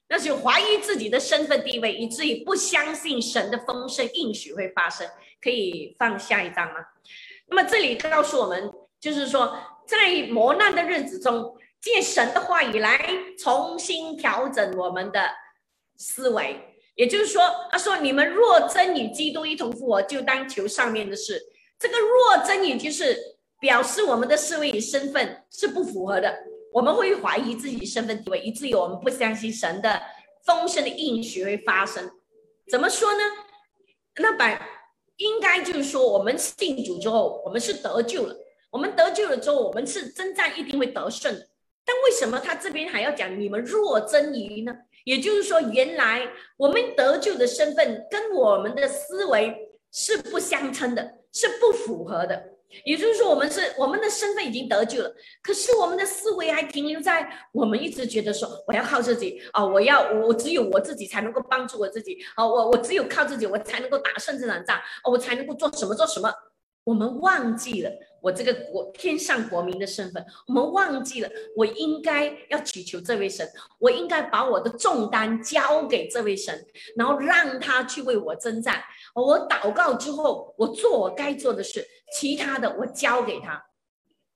[0.09, 5.09] 那就怀疑自己的身份地位，以至于不相信神的丰盛应许会发生。
[5.43, 6.81] 可以放下一张吗？
[7.49, 11.57] 那么这里告诉我们，就是说，在磨难的日子中。
[11.81, 12.99] 借神的话语来
[13.39, 15.29] 重新调整我们的
[15.99, 16.59] 思维，
[16.95, 21.39] 也就是说，他说：“你们若真与基督一同复活，就当求上面的事。”
[21.79, 23.15] 这个“若真”与就是
[23.61, 26.35] 表示我们的思维与身份是不符合的，
[26.75, 30.03] 我们会怀疑自己身份地位，以至于我们不相信神的
[30.45, 32.11] 丰盛的应许会发生。
[32.69, 33.21] 怎么说呢？
[34.17, 34.59] 那本
[35.19, 38.35] 应该就是说，我们信主之后，我们是得救了。
[38.73, 41.33] 我们得救了之后，我们是征战一定会得胜。
[41.85, 44.75] 但为什么他这边还要讲你们若真于呢？
[45.05, 49.57] 也就是说，原来我们得救的身份跟我们的思维
[49.93, 52.54] 是不相称的，是不符合的。
[52.85, 66.33] 也就是说，我们是我们的身份已经得救了，可是我们的思维还停留在我们一直觉得说我要靠自己啊，我要我只有我自己才能够帮助我自己啊，我我只有靠自己我才能够打胜这场仗，哦我才能够做什么做什么。
[66.85, 76.63] 我们忘记了我这个国天上国民的身份，我们忘记了我应该要祈求这位神，我应该把我的重担交给这位神，
[76.95, 78.83] 然后让他去为我征战。
[79.15, 83.61] 我祷告之后，我做我该做的事，其他的我交给他。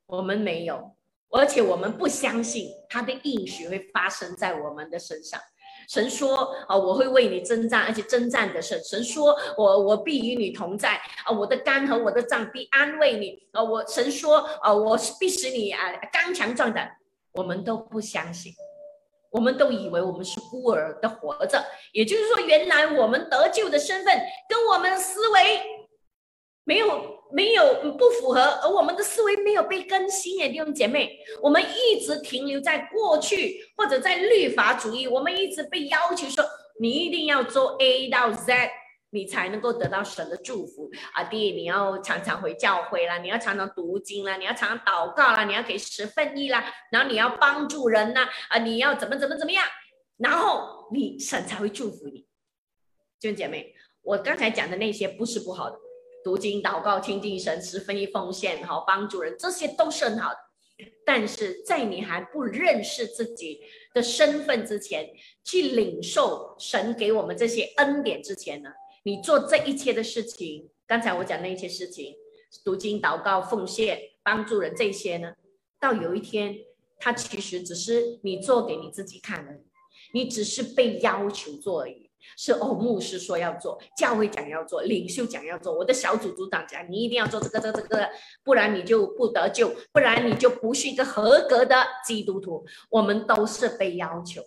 [0.06, 0.96] 我们没有，
[1.30, 5.40] 而且我们不相信他的应许会发生在我们的身上。
[5.88, 13.62] 神说：“啊，我会为你征战，而且征战的是神说，我我必与你同在啊，我的肝和我的脏必安慰你啊。
[13.62, 16.90] 我神说，啊，我必使你啊刚强壮胆。
[17.32, 18.52] 我们都不相信，
[19.30, 21.64] 我们都以为我们是孤儿的活着。
[21.92, 24.14] 也就是说，原来我们得救的身份
[24.48, 25.62] 跟我们思维
[26.64, 36.44] 没有。”没有不符合，而我们的思维没有被更新耶，弟兄姐妹，我们一直停留在过去或者在律法主义，我们一直被要求说
[36.80, 38.70] 你一定要做 A 到 Z，
[39.10, 41.24] 你才能够得到神的祝福啊！
[41.24, 49.64] 弟，你要常常回教会啦，你要常常读经啦，你要常常祷告啦，你要给十分意啦，然后你要帮助人呐，啊，你要怎么怎么怎么样，
[50.18, 52.26] 然后你神才会祝福你。
[53.20, 55.78] 弟兄姐妹，我刚才讲的那些不是不好的。
[56.28, 60.36] 读经、祷告、亲近神、十分一奉献，好帮助人，这些都是很好的。
[61.02, 63.62] 但是在你还不认识自己
[63.94, 65.08] 的身份之前，
[65.42, 68.68] 去领受神给我们这些恩典之前呢，
[69.04, 72.14] 你做这一切的事情，刚才我讲那一些事情，
[72.62, 75.32] 读经、祷告、奉献、帮助人这些呢，
[75.80, 76.54] 到有一天，
[76.98, 79.62] 它其实只是你做给你自己看的，
[80.12, 82.07] 你只是被要求做而已。
[82.36, 88.08] 是哦，牧师说要做，教会讲要做，领袖讲要做，我的小组组长讲，你一定要做这个、这、个这个，
[88.44, 92.64] 不然你就不得救，不然你就不是一个合格的基督徒。
[92.90, 94.42] 我们都是被要求，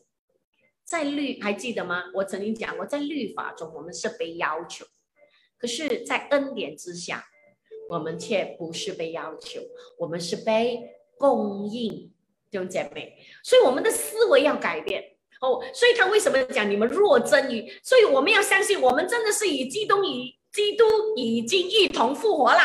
[0.84, 2.04] 在律还记得吗？
[2.16, 4.86] 我曾经讲过，在律法中我们是被要求，
[5.58, 7.26] 可是，在恩典之下，
[7.90, 9.62] 我们却不是被要求，
[9.98, 10.80] 我们是被
[11.18, 11.90] 供应，
[12.50, 13.18] 弟兄姐妹。
[13.44, 15.18] 所以我们的思维要改变。
[15.42, 17.72] 哦，所以他为什么讲你们若真与？
[17.84, 22.60] 所以我们要相信，我们真的是与基督与基督已经一同复活了，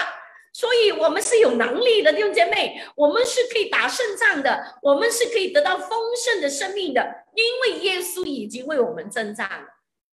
[0.53, 9.76] 所以我们是有能力的弟兄姐妹，我们是可以打胜仗的，我们是可以得到丰盛的生命的，因为耶稣已经为我们征战了。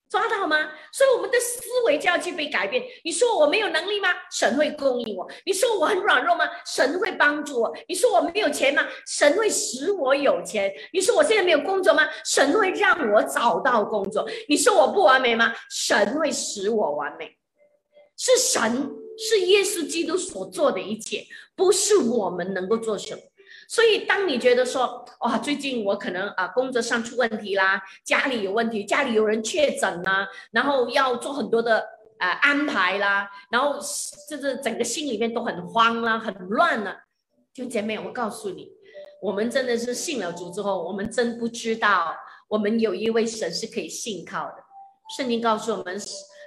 [0.09, 0.57] 抓到吗？
[0.91, 2.83] 所以我们的思维就要去被改变。
[3.03, 4.09] 你说我没有能力吗？
[4.31, 5.27] 神会供应我。
[5.45, 6.45] 你说我很软弱吗？
[6.65, 7.73] 神会帮助我。
[7.87, 8.87] 你说我没有钱吗？
[9.05, 10.73] 神会使我有钱。
[10.93, 12.07] 你说我现在没有工作吗？
[12.23, 14.27] 神会让我找到工作。
[14.47, 15.53] 你说我不完美吗？
[15.69, 17.37] 神会使我完美。
[18.17, 23.21] 是神，是耶稣基督所做的一切，不是我们能够做什么。
[23.67, 31.85] 所以，当你觉得说，哇，最近我可能啊工作上出问题啦，家里有问题，家里有人确诊啦，然后要做很多的
[32.19, 33.77] 呃安排啦，然后
[34.29, 36.95] 就是整个心里面都很慌啦，很乱了。
[37.53, 38.71] 就姐妹，我告诉你，
[39.21, 42.15] 我们真的是信了主之后，我们真不知道，
[42.47, 44.55] 我们有一位神是可以信靠的。
[45.17, 45.99] 圣经告诉我们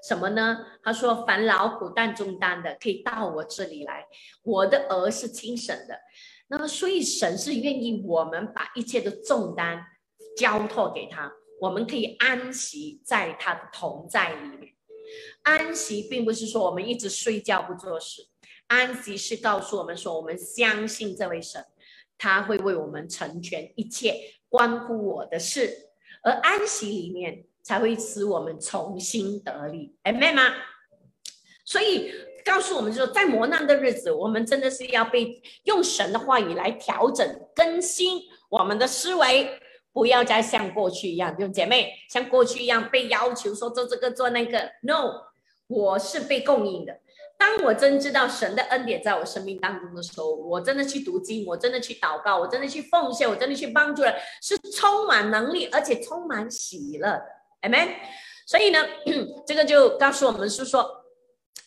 [0.06, 0.58] 什么呢？
[0.82, 4.06] 他说：“凡劳苦担重担的，可以到我这里来，
[4.42, 5.98] 我的儿是轻省的。”
[6.52, 9.80] 那么，所以神是愿意我们把一切的重担
[10.36, 14.74] 交托给他，我们可以安息在他的同在里面。
[15.44, 18.26] 安息并不是说我们一直睡觉不做事，
[18.66, 21.64] 安息是告诉我们说，我们相信这位神，
[22.18, 24.16] 他会为我们成全一切
[24.48, 25.90] 关乎我的事，
[26.24, 29.94] 而安息里面才会使我们重新得力。
[30.02, 30.52] 哎，妹吗？
[31.64, 32.12] 所以。
[32.44, 39.60] 告诉我们说，在磨难的日子，我们真的是要被用神的话语来调整、更新我们的思维，
[39.92, 44.70] 不要再像过去一样，弟兄姐妹，像过去一样被要求说做这个做那个。
[44.82, 45.10] No，
[45.66, 46.98] 我是被供应的。
[47.38, 57.24] 当我真知道神的恩典在我生命当中的时候，我真的去读经，我真的去祷告，我真的去奉献，我真的去帮助人，是充满能力，而且充满喜乐的。
[57.62, 57.94] Amen。
[58.46, 58.78] 所以呢，
[59.46, 60.99] 这个就告诉我们是说。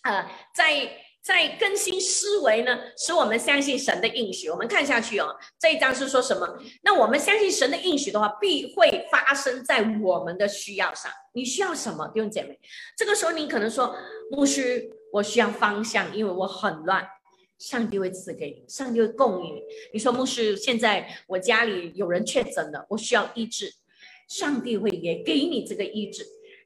[0.03, 0.89] 呃，在
[1.21, 4.49] 在更新思维呢，使我们相信神的应许。
[4.49, 6.45] 我们看下去哦，这一章是说什么？
[6.81, 11.09] 那我们相信神的应许的话，必会发生在我们的需要上。
[11.33, 12.59] 你需要什么，弟兄姐妹？
[12.97, 13.95] 这个时候你可能说，
[14.31, 17.07] 牧师，我需要方向，因为我很乱。
[17.59, 19.61] 上帝会赐给你，上帝会供应你。
[19.93, 23.73] 你说，牧师，现在我家里有人确诊了，我需要医治，
[24.27, 26.25] 上帝会也给你这个医治。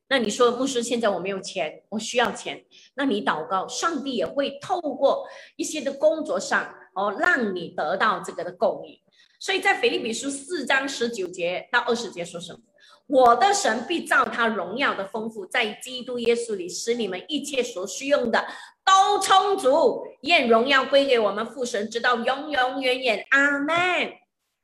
[0.10, 2.64] 那你说，牧师，现在我没有钱，我需要钱。
[2.96, 8.98] 那你祷告，上帝也会透过一些的工作上哦，让你得到这个的供应。
[9.40, 12.60] 所以在腓立比书四章十九节到二十节说什么？
[13.08, 18.46] 我的神必照他荣耀的丰富，在基督耶稣里，使你们一切所需用的
[18.86, 20.04] 都充足。
[20.22, 23.26] 愿荣耀归给我们父神，直到永永远远。
[23.30, 23.76] 阿门。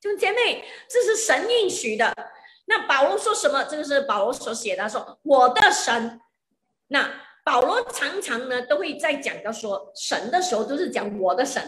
[0.02, 2.14] 弟兄姐妹，这是神应许的。
[2.66, 3.64] 那保罗说什么？
[3.66, 6.20] 这个是保罗所写的，说我的神。
[6.88, 7.10] 那
[7.44, 11.62] 保罗常常呢都会在讲到说神的时候，都是讲我的神，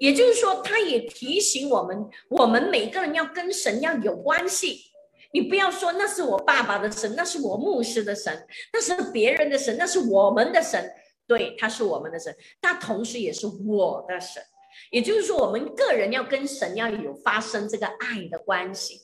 [0.00, 4.84] 也就是说，他也提醒我们，我们每个人要跟神要有关系。
[5.32, 10.90] 你不要说那是我爸爸的神，那是我牧师的神，那是别人的神，那是我们的神。
[11.26, 14.42] 对，他是我们的神，他同时也是我的神。
[14.90, 19.00] 也就是说，我们个人要跟神要有发生这个爱的关系。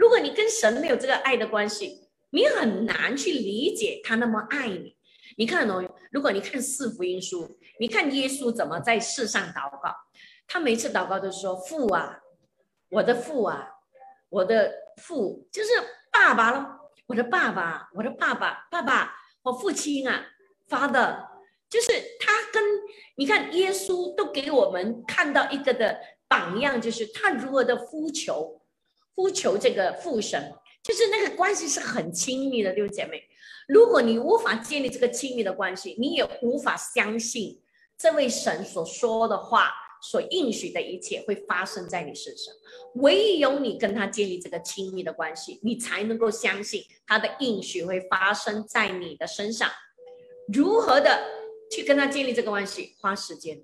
[0.00, 4.96] 如果你跟神没有这个爱的关系，你很难去理解他那么爱你。
[5.36, 9.94] 你看哦，如果你看四福音书，你看耶稣怎么在世上祷告，
[10.46, 12.18] 他每次祷告都说：“父啊，
[12.88, 13.68] 我的父啊，
[14.30, 15.68] 我的父就是
[16.10, 20.24] 爸爸了，我的爸爸，我的爸爸，爸爸，我父亲啊
[20.66, 21.26] ，，Father，，
[21.68, 22.64] 就是他跟
[23.16, 28.56] 你看耶稣都给我们看到一个的榜样，就是他如何的呼求。”
[29.14, 30.52] 呼求这个父神，
[30.82, 33.22] 就是那个关系是很亲密的，弟兄姐妹。
[33.68, 37.62] 如果你无法建立这个亲密的关系，你也无法相信
[37.96, 39.70] 这位神所说的话
[40.02, 42.52] 所应许的一切会发生在你身上。
[42.96, 49.70] 唯有你跟他建立这个亲密的关系，你才能够相信他的应许会发生在你的身上。
[50.52, 51.24] 如何的
[51.70, 52.96] 去跟他建立这个关系？
[52.98, 53.62] 花时间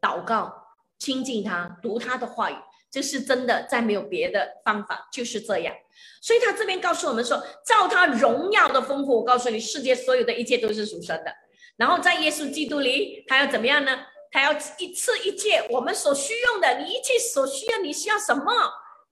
[0.00, 0.54] 祷告，
[0.98, 2.54] 亲近他，读他的话语。
[2.90, 5.72] 这是真的，再没有别的方法，就是这样。
[6.20, 11.32] 所以他这边告诉我们说，照他荣耀的丰富，我告诉你，世界所有的一切都是属神的。
[11.76, 14.00] 然后在耶稣基督里，他要怎么样呢？
[14.32, 18.44] 他要一次一切我们所需用的，你一切所需要，你需要什么？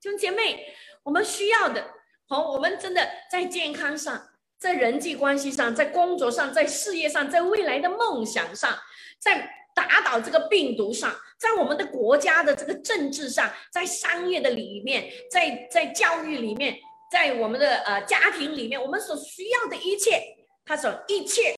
[0.01, 0.67] 弟兄姐妹，
[1.05, 1.85] 我们需要的，
[2.29, 8.77] 好，我们真的在健康上，在人际关系上，在工作上，在事业上，在未来的梦想上，
[9.21, 9.58] 在。
[9.79, 16.77] 打倒这个病毒上，在我们的国家的这个政治上，在商业的里面，在在教育里面，
[17.13, 20.21] 在我们的呃家庭里面，我们所需要的一切，
[20.65, 21.55] 他说一切，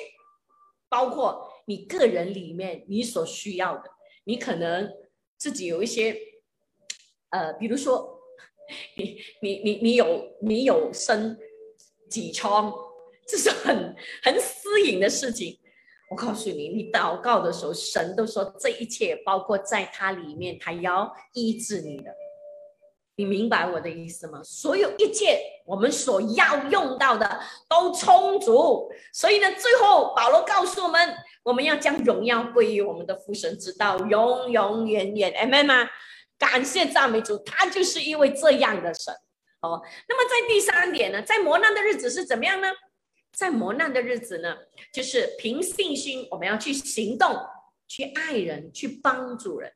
[0.90, 3.84] 包括你个人里面你所需要的，
[4.24, 4.92] 你可能
[5.38, 6.14] 自己有一些，
[7.30, 8.20] 呃，比如说
[8.98, 11.38] 你你你你有你有生
[12.10, 12.70] 几疮，
[13.26, 15.58] 这是很很私隐的事情。
[16.10, 22.12] 我告诉你，你祷告的时候，神都说这一切，包括在他里面，他要医治你的。
[23.14, 24.40] 你明白我的意思吗？
[24.42, 28.90] 所有一切我们所要用到的都充足。
[29.12, 35.32] 所以呢，最后保罗告诉我们，我们要将荣耀归于我们的父神，直到永永远远。
[35.34, 35.88] 阿门吗？
[36.36, 39.14] 感谢赞美主，他就是因为这样的神。
[39.60, 42.68] 哦，那么在第三点呢，在磨难的日子是怎么样呢？
[43.40, 44.54] 在磨难的日子呢，
[44.92, 47.34] 就是凭信心，我们要去行动，
[47.88, 49.72] 去爱人，去帮助人。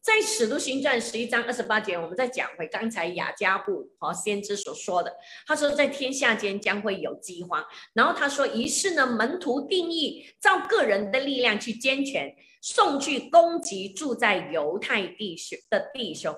[0.00, 5.16] 在使徒行传十一章二十八节，我们再讲回刚才雅加布和先知所说的。
[5.46, 7.64] 他说，在天下间将会有饥荒。
[7.92, 16.36] 然后他说，于是呢，门徒定义照个人的力量去捐钱，送去供给住在犹太地兄的弟兄。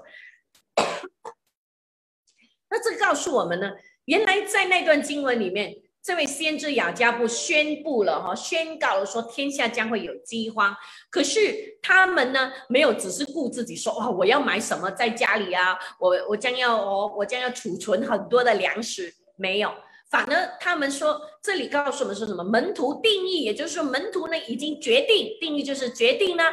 [2.69, 3.71] 那这告诉我们呢，
[4.05, 5.75] 原来在那段经文里面。
[6.03, 10.74] 这位先知雅加布宣布了哈，宣告了说天下将会有饥荒。
[11.11, 19.12] 可是他们呢，没有只是顾自己说哦，我要买什么在家里啊，我我将要哦，我将要储存很多的粮食。
[19.36, 19.70] 没有，
[20.11, 22.42] 反而他们说这里告诉我们说什么？
[22.42, 26.44] 门徒定义，也就是说门徒呢已经决定，定义就是决定呢，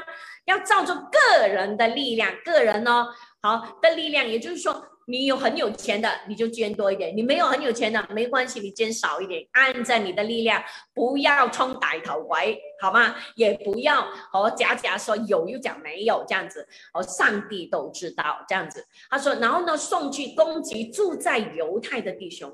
[0.46, 3.08] 要照着个人的力量，个人呢
[3.42, 4.84] 好的力量，也就是说。
[5.08, 9.48] 你有很有钱的，你就捐多一点；你没有很有钱的，没关系，你捐少一点。
[9.52, 13.16] 按着你的力量，不要冲歹头鬼，好吗？
[13.36, 14.02] 也不要
[14.32, 16.68] 和假假说有又讲没有这样子。
[16.94, 18.84] 哦，上帝都知道这样子。
[19.10, 22.50] 他说，然后呢，送去攻击住在犹太的弟兄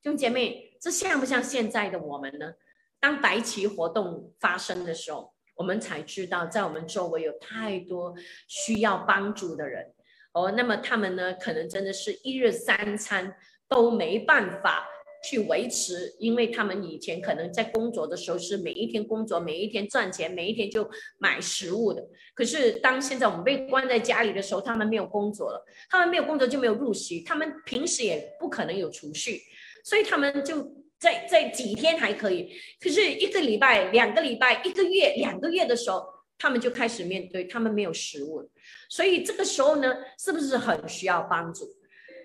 [0.00, 2.52] 弟兄姐妹，这像不像现在的我们呢？
[3.00, 8.14] 当白旗活动发生的时候，我们才知道，在我们周围有太多
[8.46, 9.92] 需要帮助的人。
[10.36, 13.34] 哦，那么他们呢，可能真的是一日三餐
[13.70, 14.86] 都没办法
[15.26, 22.06] 去维持，因为他们以前可能在工作的时候是每一天工作，每一天赚钱，每一天就买食物的。
[22.34, 29.40] 可是当现在我们被关在家里的时候，他们没有工作了，他们没有工作就没有入息，他们平时也不可能有储蓄，
[29.86, 36.14] 所以他们就在在几天还可以，可是一个礼拜、两个礼拜、一个月、两个月的时候。
[36.38, 38.46] 他们就开始面对，他们没有食物，
[38.88, 41.64] 所以这个时候呢，是不是很需要帮助？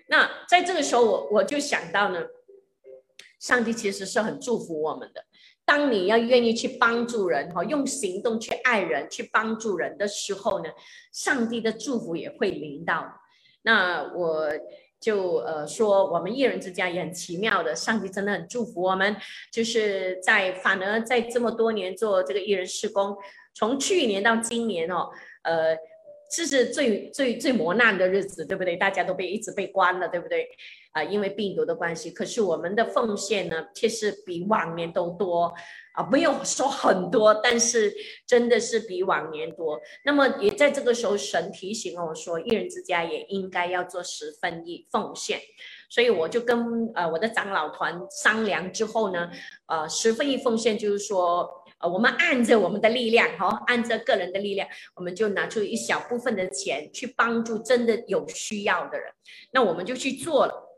[0.08, 2.22] 那在这个时候，我我就想到呢，
[3.40, 5.24] 上帝其实是很祝福我们的。
[5.64, 10.70] 当你要愿意去帮助人，哈，用行动去爱人，去帮助人的时候呢，
[11.12, 13.06] 上帝的祝福也会临到。
[13.62, 14.50] 那我
[15.00, 19.16] 就呃说，我们一人之家也很奇妙的，上帝真的很祝福我们，
[19.52, 23.16] 就是在反而在这么多年做这个一人施工。
[23.54, 25.10] 从去年到今年哦，
[25.42, 25.76] 呃，
[26.34, 28.74] 这是最最最磨难的日子，对不对？
[28.74, 30.48] 大家都被一直被关了，对不对？
[30.92, 32.10] 啊，因为病毒的关系。
[32.10, 35.52] 可是我们的奉献呢，却是比往年都多
[35.92, 37.94] 啊，没有说很多，但是
[38.26, 39.78] 真的是比往年多。
[40.06, 45.38] 那么也在这个时候，神提醒了我说，一人之家也应该要做十分一奉献。
[45.90, 49.30] 所以我就跟呃我的长老团商量之后呢，
[49.66, 51.61] 呃，十分一奉献就是说。
[51.82, 59.12] 呃，我们按着我们的力量，哈，按着个人的力量，我们就拿出一小部分的钱去帮助真的有需要的人。
[59.52, 60.68] 那我们就去做了。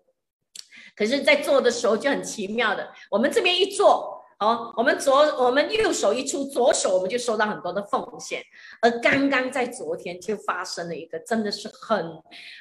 [0.97, 4.14] 可是，在做的时候就很奇妙的，我们这边一做，
[4.45, 8.43] 好，我们左我们右手一出，左手我们就收到很多的奉献。
[8.83, 12.07] 而刚刚在昨天就发生了一个，真的是很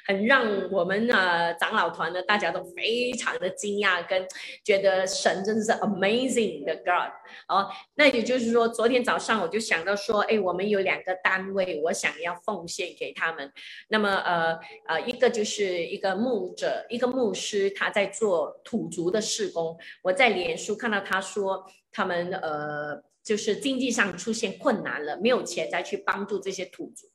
[0.06, 4.26] 很让我们呃长老团的大家都非常的惊讶，跟
[4.64, 7.12] 觉得神真的是 amazing 的 God。
[7.48, 13.52] 哦，那也就是说，昨天早上我就想到说，哎，我们有两个单位，我想要奉献给他们。
[13.88, 19.76] 那么呃呃，一个就是一个牧者，一个牧师，他在做土族的事工。
[20.00, 21.62] 我在脸书看到他说。
[21.92, 27.06] 他们呃，就是经济上出现困难了，没有钱再去帮助这些土族，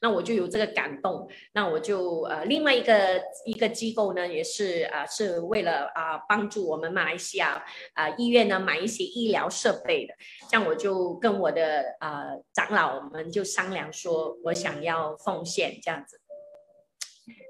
[0.00, 1.28] 那我就有这个感动。
[1.54, 7.64] 那我就呃，另外一个一个机构呢，也是啊，是为了啊帮助我们马来西亚
[7.94, 10.14] 啊医院呢买一些医疗设备的。
[10.50, 16.20] 这样我就跟我的啊长老我们就商量说，我想要奉献这样子。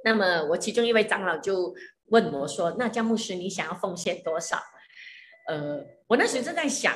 [0.04, 1.74] 那么我其中一位长老就
[2.06, 4.56] 问我说：“那江牧师，你想要奉献多少？”
[5.48, 6.94] 呃，我那时候正在想，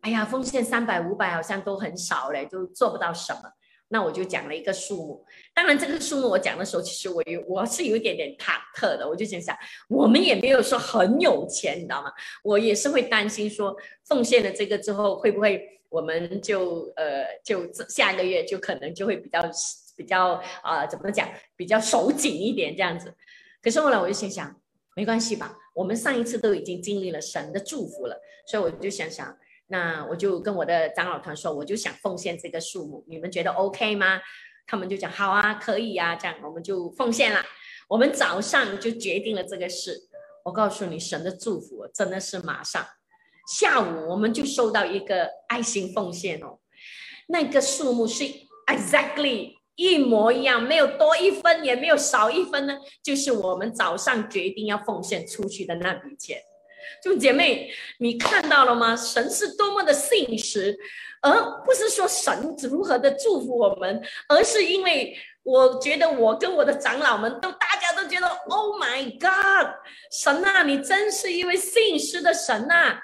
[0.00, 3.40] 哎呀，奉献三百五百好像都很少嘞，就做不到什么。
[3.88, 5.24] 那我就讲了一个数目。
[5.54, 9.08] 当然，这个数目我讲的时候，其实我有我是有一点点忐忑的。
[9.08, 9.56] 我就想想，
[9.88, 12.10] 我们也没有说很有钱，你知道吗？
[12.42, 13.76] 我也是会担心说，
[14.06, 19.42] 奉献了这个之后，会不会我们就呃就下个月就可能就会比较
[19.96, 23.14] 比较啊怎么讲，比较手紧一点这样子。
[23.62, 24.60] 可是后来我就心想，
[24.96, 25.56] 没关系吧。
[25.74, 28.16] 我们上一次都已经经历了神的祝福了，
[28.46, 34.20] 所以我就想想，那我就跟我的长老团说，我就想奉献这个数目，你们觉得 OK 吗？
[34.66, 37.44] 他们就讲好啊，可以啊，这样我们就奉献了。
[37.88, 40.08] 我们早上就决定了这个事。
[40.44, 42.86] 我告诉你，神的祝福真的是马上。
[43.52, 46.60] 下午我们就收到一个爱心奉献哦，
[47.28, 48.24] 那个数目是
[48.66, 49.54] exactly。
[49.76, 52.76] 一模一样，没有多一分，也没有少一分呢。
[53.02, 56.38] 就是我们早上决定要奉献出去的那笔钱。
[57.02, 58.94] 就姐妹，你看到了吗？
[58.94, 60.76] 神是多么的信实，
[61.22, 61.32] 而
[61.64, 69.74] 不是说神如何的祝福我们，而是因为我觉得我跟我的长老们都大家都觉得，Oh my God，
[70.12, 72.98] 神啊，你真是一位信实的神呐，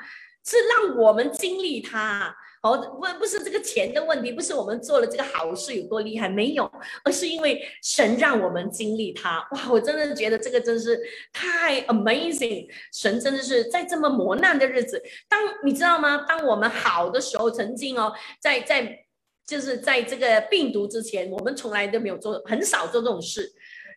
[0.44, 2.36] 是让我们经历他。
[2.62, 6.70] 好，不不是这个钱的问题，不是我们做了这个好事有多厉害，没有，
[7.02, 9.38] 而是因为神让我们经历它。
[9.52, 11.00] 哇，我真的觉得这个真是
[11.32, 16.26] 太 amazing，神真的是在这么磨难的日子，当你知道吗？
[16.28, 19.06] 当我们好的时候，曾经哦，在在
[19.46, 23.50] 就是在这个病毒之前，我们从来都没有做，很少做这种事。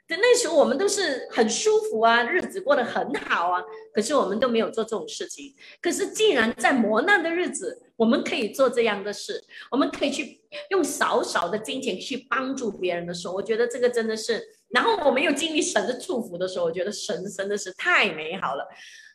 [0.06, 5.56] 对那时候我们都是很舒服啊，日子过得很好啊，可是我们都没有做这种事情。
[5.82, 10.42] 可是既然在磨难的日子，我们可以做这样的事，我们可以去
[10.72, 14.44] 用少少的金钱去帮助别人的时候，我觉得这个真的是。
[14.70, 18.68] 然后我们又经历神的祝福的时候，我觉得神真的是太美好了。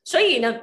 [0.05, 0.61] 所以呢。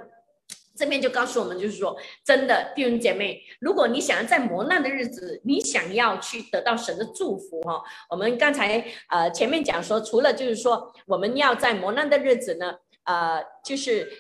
[0.76, 14.12] 这边就告诉我们，就是说，真的弟兄姐妹，如果你想要在磨难的日子，你想要去得到神的祝福哈，我们刚才呃前面讲说，除了就是说我们要在磨难的日子呢，呃，就是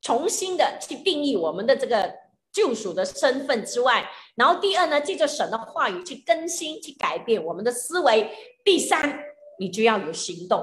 [0.00, 2.14] 重新的去定义我们的这个
[2.52, 8.30] 救赎的身份之外，然后第二呢，借着神的话语去更新、去改变我们的思维，
[8.64, 9.18] 第三，
[9.58, 10.60] 你就要有行动，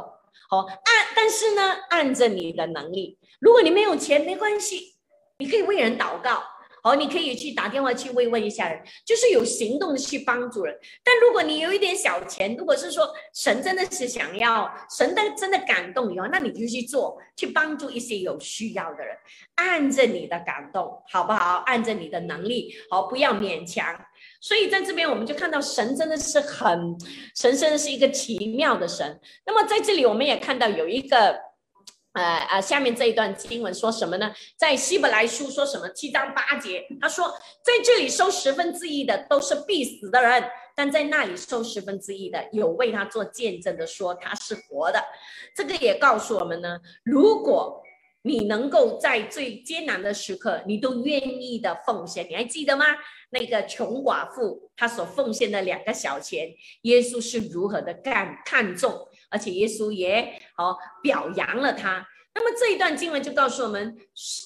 [0.50, 4.96] 好按，但是呢，按着你的能力，如果你没有钱，没关系。
[5.42, 6.44] 你可以为人祷告，
[6.84, 10.78] 好，你可以去打电话去慰问一下人，就是有行动的去帮助人。
[11.04, 19.18] 但如果你有一点小钱，如果是说神真的是想要，神的真的感动你哦，那你就去做，去帮助一些有需要的人，
[19.56, 21.64] 按着你的感动，好不好？
[21.66, 24.00] 按着你的能力，好，不要勉强。
[24.40, 26.96] 所以在这边我们就看到神真的是很
[27.36, 29.20] 神圣，是一个奇妙的神。
[29.48, 31.51] 那么在这里我们也看到有一个。
[32.14, 34.34] 呃呃，下面这一段经文说什么呢？
[34.58, 35.88] 在希伯来书说什么？
[35.90, 37.30] 七章八节，他说，
[37.64, 40.44] 在这里收十分之一的都是必死的人，
[40.76, 45.02] 但在那里收十分之一的有为他做见证的，说他是活的。
[45.56, 47.82] 这个也告诉我们呢，如果
[48.24, 52.86] 你能够在最艰难的时刻，你都愿意的奉献，你还记得吗？
[53.30, 59.08] 那个穷寡妇她所奉献的两个小钱，耶稣是如何的看看重？
[59.32, 62.06] 而且耶稣也好表扬了他。
[62.34, 63.94] 那么这一段经文就告诉我们，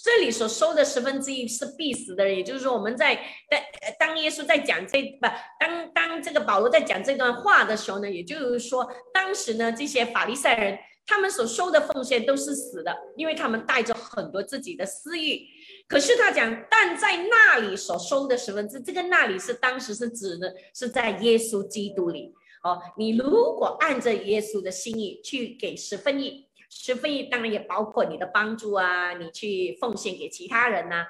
[0.04, 2.36] 这里所收的十分之一是必死的人。
[2.36, 3.16] 也就是说，我们在
[3.48, 3.62] 当
[4.00, 5.28] 当耶稣在讲这不
[5.60, 15.42] 当当这个保罗在讲这段话的时候呢，也就是说，当时呢这些法利赛人他们所收的奉献都是死的，因为他们带着很多自己的私欲。
[15.88, 22.34] 可是他讲，但在那里所收的十分之，这个那里是当时是指的是在耶稣基督里。
[22.66, 31.06] 哦，你如果按着耶稣的心意去给十分亿，十分亿当然也包括你的帮助啊，你去奉献给其他人呐。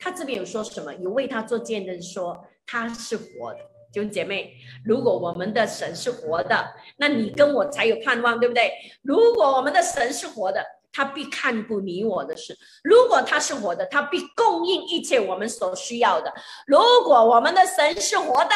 [0.00, 0.92] 他这边有说什么？
[0.96, 3.60] 有为他做见证，说他是活的。
[3.92, 4.52] 弟兄姐妹，
[4.84, 8.72] 如果我们的神是活的，那你跟我才有盼望，对不对？
[9.02, 10.60] 如果我们的神是活的，
[10.92, 12.52] 他必看顾你我的事；
[12.82, 16.34] 如果他是活的，他必供应一切我们所需要的。
[16.66, 18.50] 如果我们的神是活的，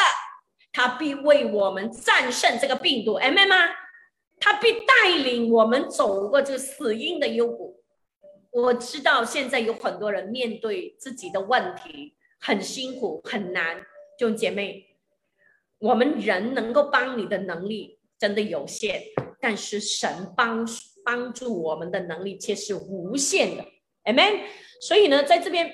[0.73, 3.55] 他必为我们战胜这个病毒，M M 吗？
[4.39, 7.83] 他必带领我们走过这个死荫的幽谷。
[8.49, 13.77] 我知道现在有很多人面对自己的问题很辛苦很难，
[14.17, 14.97] 弟兄姐妹，
[15.77, 19.01] 我们人能够帮你的能力真的有限，
[19.39, 20.67] 但是神帮
[21.05, 23.65] 帮助我们的能力却是无限的
[24.05, 24.41] ，Amen。
[24.81, 25.71] 所以呢，在这边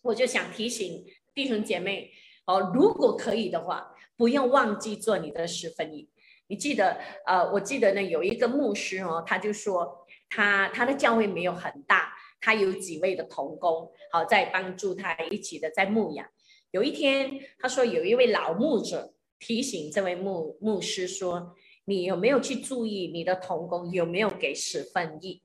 [0.00, 1.04] 我就想提醒
[1.34, 2.10] 弟兄姐妹
[2.46, 6.08] 哦，如果可以的话，不要忘记做你的十分一。
[6.48, 9.98] 你记得呃，我记得呢，有一个牧师哦，他就说。
[10.34, 12.10] 他他的教会没有很大，
[12.40, 16.26] 他有几位的童工，好在帮助他一起的在牧养。
[16.70, 21.54] 有一天，他说有一位老牧者提醒这位牧牧师说
[21.84, 25.42] ：“你有没有去注意你的童工有没有给十分一？”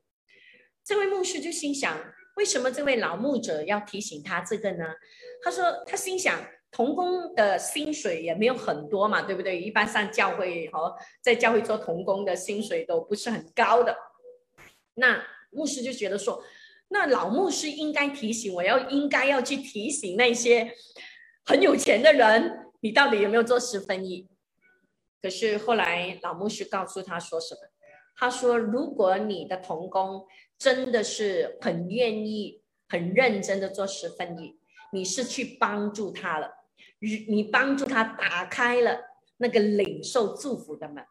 [0.86, 1.99] 这位牧师就心想：
[2.38, 4.86] 为什么这位老牧者要提醒他这个呢？
[5.43, 6.39] 他说他心想，
[6.72, 9.59] 童工的薪水也没有很多嘛，对不对？
[9.61, 13.95] 一般上教会和在教会做童工的薪水都不是很高的。
[14.95, 16.43] 那牧师就觉得说，
[16.89, 20.74] 那老牧师应该提醒我，要应该要去提醒那些
[21.45, 24.28] 很有钱的人，你到底有没有做十分一？
[25.22, 27.61] 可是后来老牧师告诉他说什么？
[28.20, 30.26] 他说，如果你的童工
[30.57, 34.59] 真的是很愿意、很认真的做十分一，
[34.91, 36.49] 你是去帮助他了，
[36.99, 38.99] 你帮助他打开了
[39.37, 41.05] 那个领受祝福的门。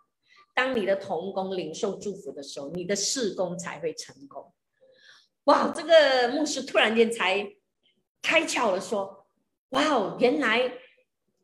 [0.54, 4.52] 当你的童工领受祝福的时候，你的事工才会成功。
[5.44, 7.46] 哇，这个牧师突然间才
[8.22, 9.28] 开窍了，说
[9.70, 10.72] ：“哇哦，原来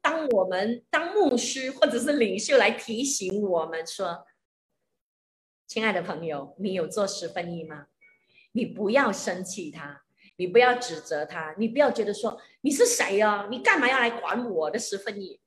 [0.01, 4.27] 当我们当牧师或者是领袖来提醒我们说，
[5.69, 7.87] 亲爱的朋友，你有做十分一吗？
[8.53, 10.03] 你不要生气他，
[10.37, 13.49] 你不要指责他，你不要觉得说你是谁呀？
[13.51, 15.41] 你干嘛要来管我的十分一？”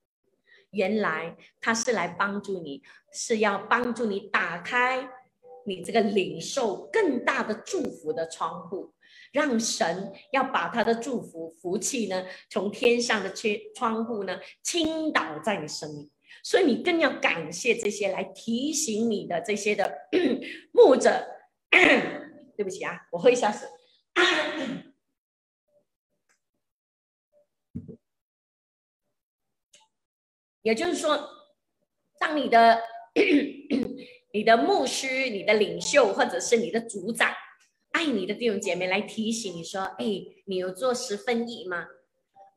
[0.72, 2.82] 原来他是来帮助你，
[3.12, 5.08] 是要帮助你打开
[5.64, 8.92] 你这个领受更大的祝福的窗户，
[9.32, 16.10] 让神要把他的祝福福气呢，从天上的窗窗户呢倾倒在你身上。
[16.42, 19.92] 所以你更要感谢这些来提醒你的这些的
[20.72, 21.26] 牧者。
[22.56, 23.68] 对不起啊，我喝一下水。
[30.66, 31.16] 也就是说，
[32.18, 32.82] 当你的
[34.32, 37.32] 你的牧师、你的领袖，或者是你的组长，
[37.92, 40.04] 爱你的弟兄姐妹来提醒你说：“哎，
[40.46, 41.86] 你有做十分一吗？”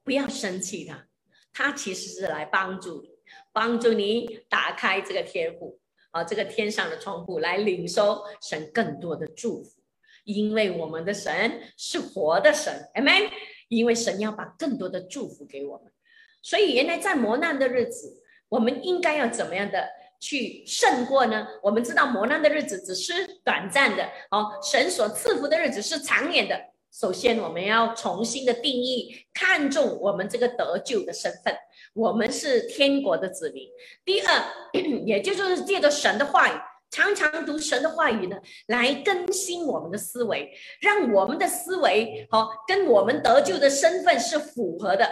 [0.03, 1.07] 不要生气他，
[1.53, 3.11] 他其实是来帮助你，
[3.53, 5.79] 帮助你打开这个天户
[6.09, 9.79] 啊，这个天上的窗户，来领受神更多的祝福。
[10.23, 13.29] 因为我们的神是活的神，Amen。
[13.67, 15.93] 因为神要把更多的祝福给我们。
[16.41, 19.87] 所以，原来在磨难的日子，我们应该要怎么样的
[20.19, 21.47] 去胜过呢？
[21.61, 23.13] 我们知道磨难的日子只是
[23.43, 26.59] 短暂的，哦，神所赐福的日子是长远的。
[26.91, 31.55] 首先，我们要重新的定义、看重我们这个得救的身份，
[31.93, 33.67] 我们是天国的子民。
[34.03, 34.43] 第二，
[35.05, 36.59] 也就是借着神的话语，
[36.89, 38.37] 常常读神的话语呢，
[38.67, 45.07] 来更新我们的思维，让我们的思维好跟我们得救的身份是符合的。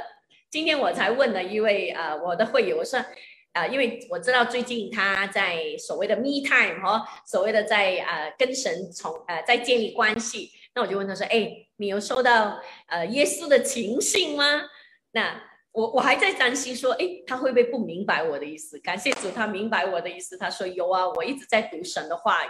[0.57, 2.99] 今天我才问了一位呃我的会友，我说
[3.53, 14.63] 啊，因为我知道最近他在所谓的 me time 哈，所谓的在呃跟神从呃在建立关系，那我就问他说，哎，你有收到呃耶稣的情信吗？
[15.11, 15.39] 那
[15.73, 18.79] 我我还在担心说，哎，他会不会不明白我的意思？
[18.79, 22.49] 感谢主，他明白我的意思，他说有啊，我一直在读神的话语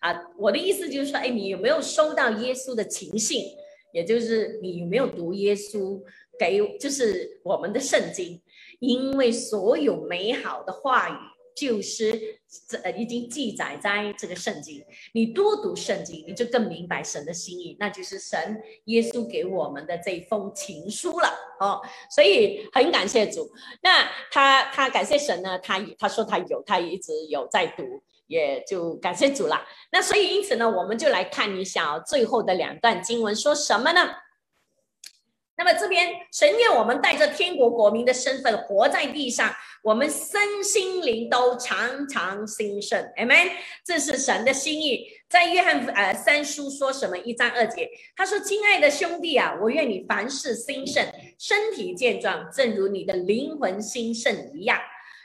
[0.00, 3.44] 啊，我的意思就是说，哎，你有没有收到耶稣的情信？
[3.92, 6.02] 也就是你有没有读耶稣？
[6.38, 8.40] 给就是我们的圣经，
[8.80, 11.14] 因为所有美好的话语
[11.56, 14.84] 就是这已经记载在这个圣经。
[15.12, 21.28] 你多读圣经，你就更明白神的心意，那就是神耶稣给我们的这封情书了
[21.60, 21.80] 哦。
[22.10, 23.48] 所以很感谢主。
[23.82, 29.64] 那他他感谢神呢，他他说他有，他一直有在读，也就感谢主了。
[29.92, 34.10] 那所以因此呢，我们就来看一下最后的两段经文说什么呢？
[35.56, 43.50] 那么这边神愿我们带着天国国民的身份活在地上，我们身心灵都常常兴盛，amen。
[43.84, 45.06] 这是神的心意。
[45.28, 47.16] 在约翰呃三书说什么？
[47.18, 51.04] 一章二节，他说：“亲爱的兄弟啊，我愿你凡事兴盛，
[51.38, 54.78] 身体健壮，正如你的灵魂兴盛一样。”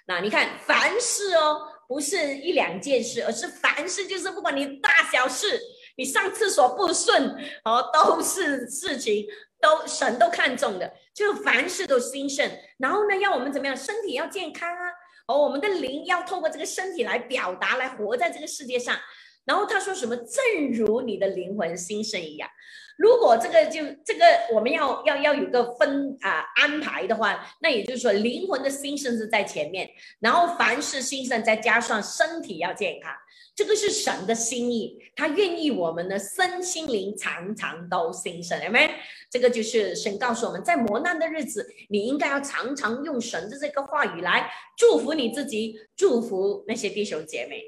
[0.08, 5.60] 那你看，凡事哦，不是一两件事，而是凡事，就是不管你大小事，
[5.96, 9.28] 你上厕所不顺哦，都是事情。
[9.62, 12.50] 都神都看重的，就凡事都兴盛。
[12.78, 13.76] 然后呢，要我们怎么样？
[13.76, 14.92] 身体要健康啊！
[15.28, 18.98] 哦，我们的灵要透过这个身体来表达，来活在这个世界上。
[19.46, 20.16] 然后他说什么？
[20.16, 22.50] 正如你的灵魂兴盛一样。
[22.98, 29.90] 如果这个就这个我们要要要有个分啊安排的话，那也就是说灵魂的兴盛是在前面，
[30.20, 33.14] 然后凡事兴盛再加上身体要健康。
[33.60, 38.90] 这个是神的心意，他愿意我们的身心灵常常都兴盛，有没？
[39.30, 47.62] 这个就是神告诉我们在磨难的日子，你应该要常常用神的这个话语来祝福你自己，祝福那些弟兄姐妹。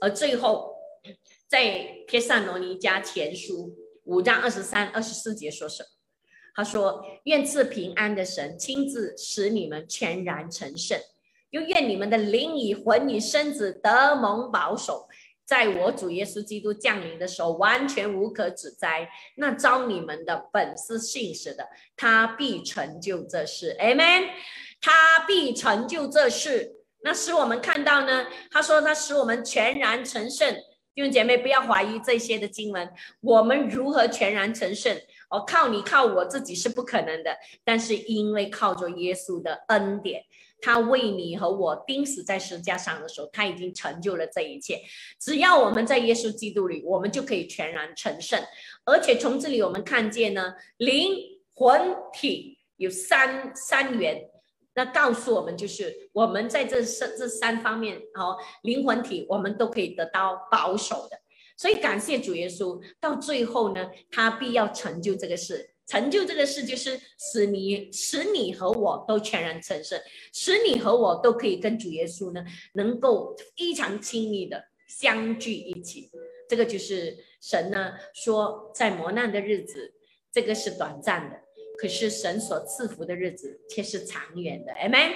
[0.00, 0.74] 而最后，
[1.46, 3.72] 在帖撒罗尼迦前书
[4.02, 5.88] 五章二十三、二十四节说什么？
[6.56, 10.98] 他说：“愿赐平安的神亲自使你们全然成圣，
[11.50, 15.06] 又愿你们的灵与魂与身子得蒙保守。”
[15.46, 19.08] 在我主耶稣基督降临的时候，完全无可指摘。
[19.36, 23.76] 那招你们的本是信实的，他必成就这事。
[23.80, 24.28] Amen。
[24.80, 26.72] 他必成就这事。
[27.02, 28.26] 那使我们看到呢？
[28.50, 30.54] 他说他使我们全然成圣。
[30.94, 32.90] 弟兄姐妹，不要怀疑这些的经文。
[33.20, 34.96] 我们如何全然成圣？
[35.28, 37.36] 哦，靠你靠我自己是不可能的。
[37.64, 40.22] 但是因为靠着耶稣的恩典。
[40.60, 44.80] 他为你和我钉死在十字架上的时候，他已经成就了这一切。
[45.20, 48.42] 只要我们在耶稣基督里，我们就可以全然成圣。
[48.84, 51.14] 而且从这里我们看见呢，灵
[51.54, 54.28] 魂体有三三元，
[54.74, 61.18] 那告诉我们就是我们在这三这三方面，哦，灵魂体我们都可以得到保守的。
[61.58, 65.75] 所以感谢主耶稣，到最后呢，他必要成就这个事。
[65.86, 70.00] 成就这个事，就是使你使你和我都全然成圣，
[70.32, 76.10] 使你和我都可以跟主耶稣呢，能够非常亲密的相聚一起。
[76.48, 79.94] 这个就是神呢说，在磨难的日子，
[80.32, 81.40] 这个是短暂的，
[81.78, 84.72] 可是神所赐福的日子却是长远的。
[84.72, 85.12] Amen。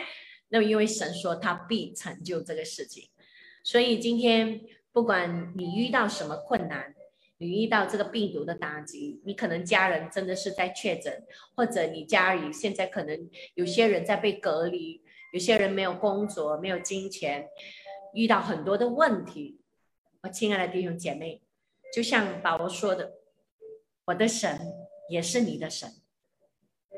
[0.50, 3.08] 那么因为神说他必成就这个事情，
[3.64, 4.60] 所以今天
[4.92, 6.94] 不管你遇到什么困难。
[7.42, 11.24] 你遇到这个病毒的打击，你可能家人真的是在确诊，
[11.56, 17.48] 或者你家里现在可能有些人在被隔离，有些人没有工作，没有金钱，
[18.12, 19.58] 遇到很多的问题。
[20.20, 21.40] 我亲爱的弟兄姐妹，
[21.94, 23.14] 就像保罗说的，
[24.04, 24.60] 我的神
[25.08, 25.90] 也是你的神。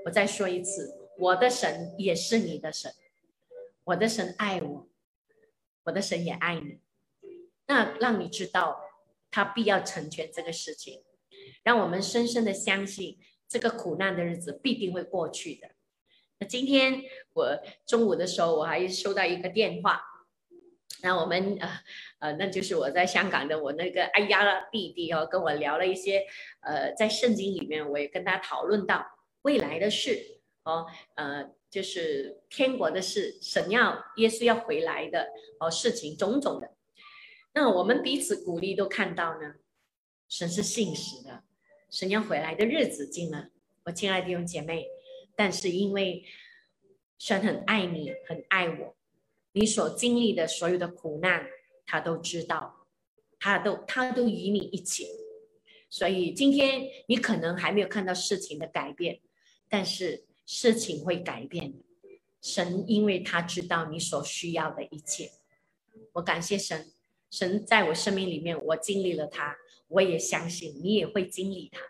[0.07, 2.93] 我再说一次，我的神也是你的神。
[3.85, 4.89] 我的神爱我，
[5.85, 6.81] 我的神也爱你。
[7.69, 8.81] 那让你知道。
[9.33, 11.03] 他必要成全这个事情，
[11.65, 13.19] 让我们深深的相信，
[13.49, 15.71] 这个苦难的日子必定会过去的。
[16.39, 17.03] 那今天
[17.33, 20.03] 我中午的时候，我还收到一个电话，
[21.03, 21.69] 那我们呃
[22.19, 26.27] 呃，那就是我在香港的我那个哎呀弟弟哦，跟我聊了一些
[26.61, 29.07] 呃，在圣经里面，我也跟他讨论到
[29.43, 35.29] 未来的事哦，呃，就是天国的事，神要耶稣要回来的
[35.59, 36.71] 哦，事情种种的。
[37.55, 39.57] 那我们彼此鼓励，都看到呢，
[40.29, 41.45] 神是信实的，
[41.91, 43.51] 神要回来的日子近了。
[43.85, 44.87] 我亲爱的弟兄姐妹，
[45.37, 46.25] 但是因为
[47.19, 48.97] 神很爱你，很爱我，
[49.53, 51.47] 你所经历的所有的苦难，
[51.85, 52.87] 他都知道，
[53.39, 55.07] 他都他都与你一起。
[55.91, 59.21] 所以今天你可能还没有看到事情的改变，
[59.69, 61.75] 但是事情会改变。
[62.41, 65.31] 神因为他知道你所需要的一切，
[66.15, 66.91] 我感谢神。
[67.33, 69.57] 神在我生命里面，我经历了他，
[69.89, 71.81] 我也相信你也会经历他。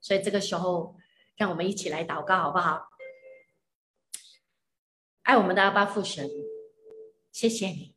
[0.00, 0.94] 所以这个时候，
[1.36, 2.90] 让我们一起来祷告，好不好？
[5.22, 6.30] 爱我们的阿爸父神，
[7.32, 7.96] 谢谢你，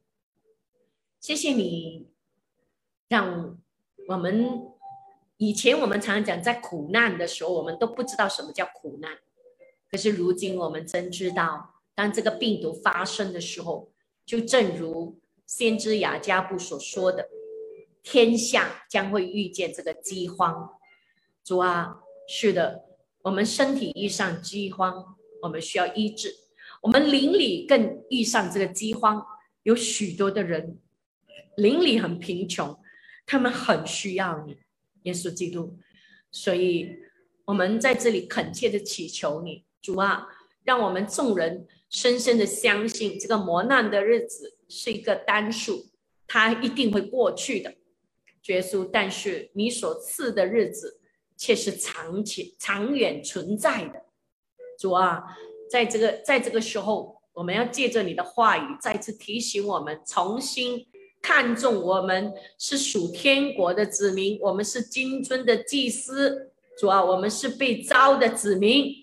[1.20, 2.10] 谢谢你，
[3.08, 3.60] 让
[4.08, 4.64] 我们
[5.38, 9.20] 以前我们常常讲，在苦难的时候，我们都不知道什么叫苦难。
[9.92, 13.92] 可是如今我们真知道，当这个病毒发生的时候，
[14.26, 15.22] 就正如。
[15.46, 17.30] 先知雅加布所说的，
[18.02, 20.78] 天下将会遇见这个饥荒。
[21.44, 22.86] 主啊，是的，
[23.22, 26.30] 我们身体遇上饥荒，我们需要医治；
[26.82, 29.24] 我们邻里更遇上这个饥荒，
[29.64, 30.80] 有许多的人
[31.58, 32.78] 邻里很贫穷，
[33.28, 34.58] 他们很需要你，
[35.04, 35.78] 耶稣基督。
[36.32, 36.90] 所以
[37.46, 40.28] 我们在这里恳切的祈求你，主啊，
[40.64, 45.86] 让我们众人深深的相信，这个磨难的日子是一个单数，
[46.28, 47.74] 它一定会过去的，
[48.48, 48.90] 耶稣。
[48.92, 51.00] 但是你所赐的日子
[51.38, 54.02] 却是长期、长远存在的，
[54.80, 55.24] 主啊，
[55.70, 60.88] 在这个在这个时候，我们要借着你的话语，再次提醒我们，重新
[61.22, 66.52] 看重我们是属天国的子民，我们是金尊的祭司。
[66.78, 68.94] 主啊，我们是被招的子民，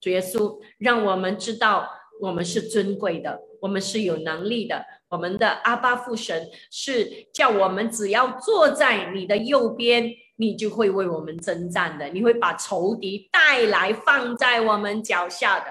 [0.00, 1.86] 主耶稣让我们知道
[2.20, 4.84] 我们是尊贵的，我们是有能力的。
[5.10, 15.66] 我们的阿巴父神是叫我们只要坐在你的右边，你就会为我们征战的，你会把仇敌带来放在我们脚下的。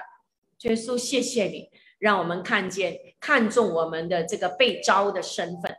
[0.68, 5.74] 耶稣，谢谢你，让我们看见看重我们的这个被招的身份。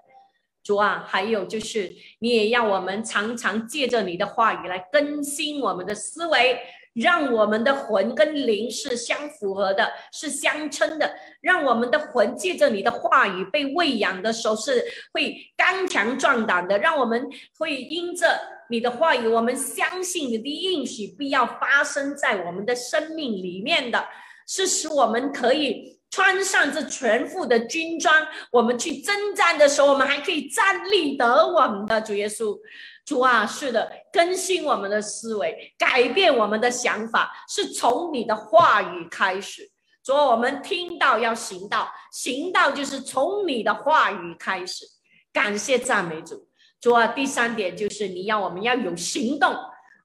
[0.64, 6.60] 主啊，还有就是，你也要我们常常借着你的话语来更新我们的思维，
[6.94, 11.14] 让我们的魂跟灵是相符合的，是相称的。
[11.42, 14.84] 让我们的魂借着你的话语被喂养的时候，是
[15.14, 16.78] 会刚强壮胆的。
[16.78, 17.28] 让我们
[17.58, 18.40] 会因着
[18.70, 24.06] 你的话语，我们相信你的应许必要发生在我们的生命里面的，
[24.48, 26.00] 是使我们可以。
[26.14, 28.14] 穿上这全副的军装，
[28.52, 32.02] 我们去征战的时候，我们还可以站立得稳的。
[32.02, 32.60] 主耶稣，
[33.06, 39.70] 主啊，是的，更新我们的思维，改变我们的想法，是从你的话语开始。
[40.04, 44.86] 主啊，我们听到要行道，行道就是从你的话语开始。
[45.34, 46.48] 感谢赞美主。
[46.80, 49.56] 主啊，第三点就是你要我们要有行动，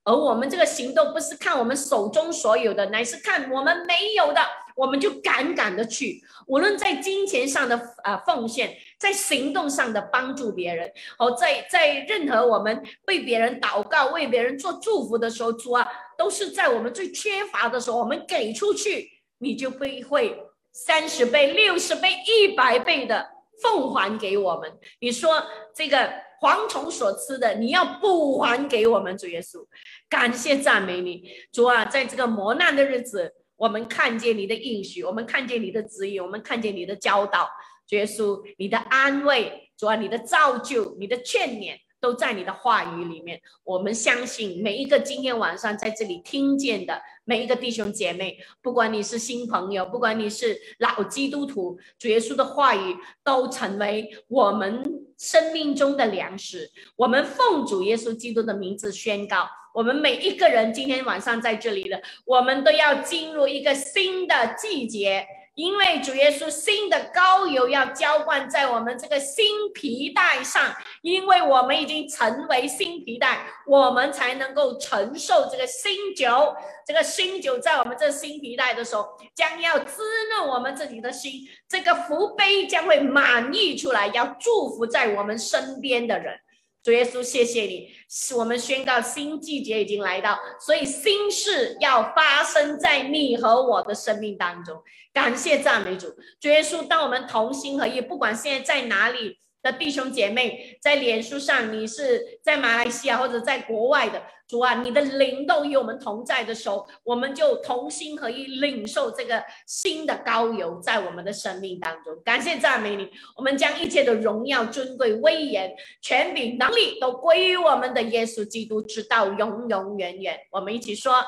[0.04, 4.40] 而我们这个行动不是看我们手中所有的，乃是看我们没有的。
[4.76, 20.38] 我们就敢敢的去，无论在金钱上的呃奉献，在行动上的帮助别人，哦，在在任何我们为别人祷告、为别人做祝福的时候，主啊，都是在我们最缺乏的时候，我们给出去，你就会会
[20.72, 23.26] 三十倍、六十倍、一百倍的
[23.62, 24.70] 奉还给我们。
[25.00, 25.42] 你说
[25.74, 26.12] 这个
[26.42, 29.64] 蝗虫所吃的，你要补还给我们，主耶稣，
[30.10, 33.32] 感谢赞美你，主啊，在这个磨难的日子。
[33.56, 37.48] 我们看见你的应许，我们看见你的指引，我们看见你的教导，
[37.90, 43.40] 耶稣，你的安慰，主啊，你的造就，你的劝勉，都在你的话语里面。
[43.64, 54.82] 我们相信每一个今天晚上在这里听见的每一个弟兄姐妹，不管你是新朋友，不管你是老基督徒，主耶稣的话语都成为我们
[55.18, 56.70] 生命中的粮食。
[56.96, 59.48] 我们奉主耶稣基督的名字宣告。
[59.76, 76.56] 我们每一个人今天晚上在这里的，我们都要进入一个新的季节，因为主耶稣新的膏油要浇灌在我们这个新皮带上，因为我们已经成为新皮带，我们才能够承受这个新酒。
[76.86, 81.32] 这个新酒在我们这新皮带的时候，将要滋润我们自己的心，
[81.68, 86.40] 这个福杯将会满溢出来，要祝福在我们身边的人。
[86.86, 87.88] 主耶稣，谢谢你，
[88.36, 94.80] 我们宣告新季节已经来到，所以新事要发生在你和我的生命当中。
[95.12, 96.06] 感谢赞美主，
[96.40, 99.36] 主耶稣，当我们同心合意，不管现在在哪里。
[99.66, 112.16] 的弟兄姐妹，在脸书上，你是在马来西亚或者在国外的主啊，你的灵都与我们同在的时候，我们就同心合意领受这个新的高油在我们的生命当中。
[112.24, 120.38] 感谢赞美你，我们将一切的荣耀、尊贵、威严、权柄、能力都归于我们的耶稣基督，直到永永远远。
[120.52, 121.24] 我们一起说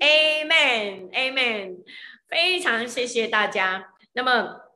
[0.00, 1.76] ，Amen，Amen。
[2.28, 3.94] 非常谢谢大家。
[4.12, 4.69] 那么。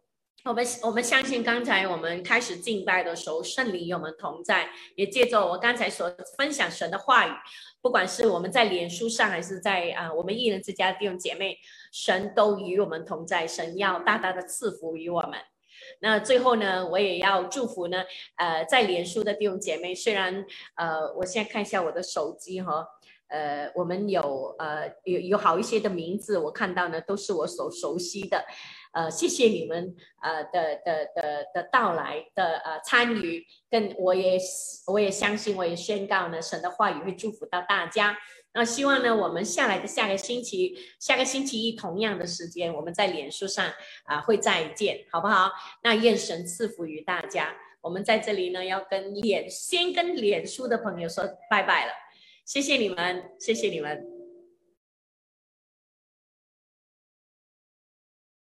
[0.45, 7.31] 我们我们相信，刚才我们开始敬拜的时候，圣灵与我们同在，也借着我刚才所分享神的话语，
[7.81, 11.57] 不管是我们在脸书上，还是在啊我们艺人之家的弟兄姐妹，
[11.91, 15.33] 神都与我们同在，神要大大的赐福于我们。
[16.01, 18.05] 那最后呢，我也要祝福呢，
[18.37, 22.87] 呃，在脸书的弟兄姐妹，虽然呃，我现在看一下我的手机哈，
[23.29, 28.45] 呃，我们有呃有有好一些的名字，我看到呢都是我所熟悉的。
[28.95, 34.39] 呃，谢谢你们呃的的的的到来的呃参与，跟我也
[34.87, 38.17] 我也相信，我也宣告呢，神的话语会祝福到大家。
[38.57, 43.69] 那希望呢，我们下来的下个星期，下个星期一同样的时间，我们在脸书上
[44.05, 45.51] 啊会再见，好不好？
[45.83, 47.53] 那愿神赐福于大家。
[47.81, 51.93] 我们在这里呢，要跟脸先跟脸书的朋友说拜拜了，
[52.47, 54.14] 谢谢你们，谢谢你们。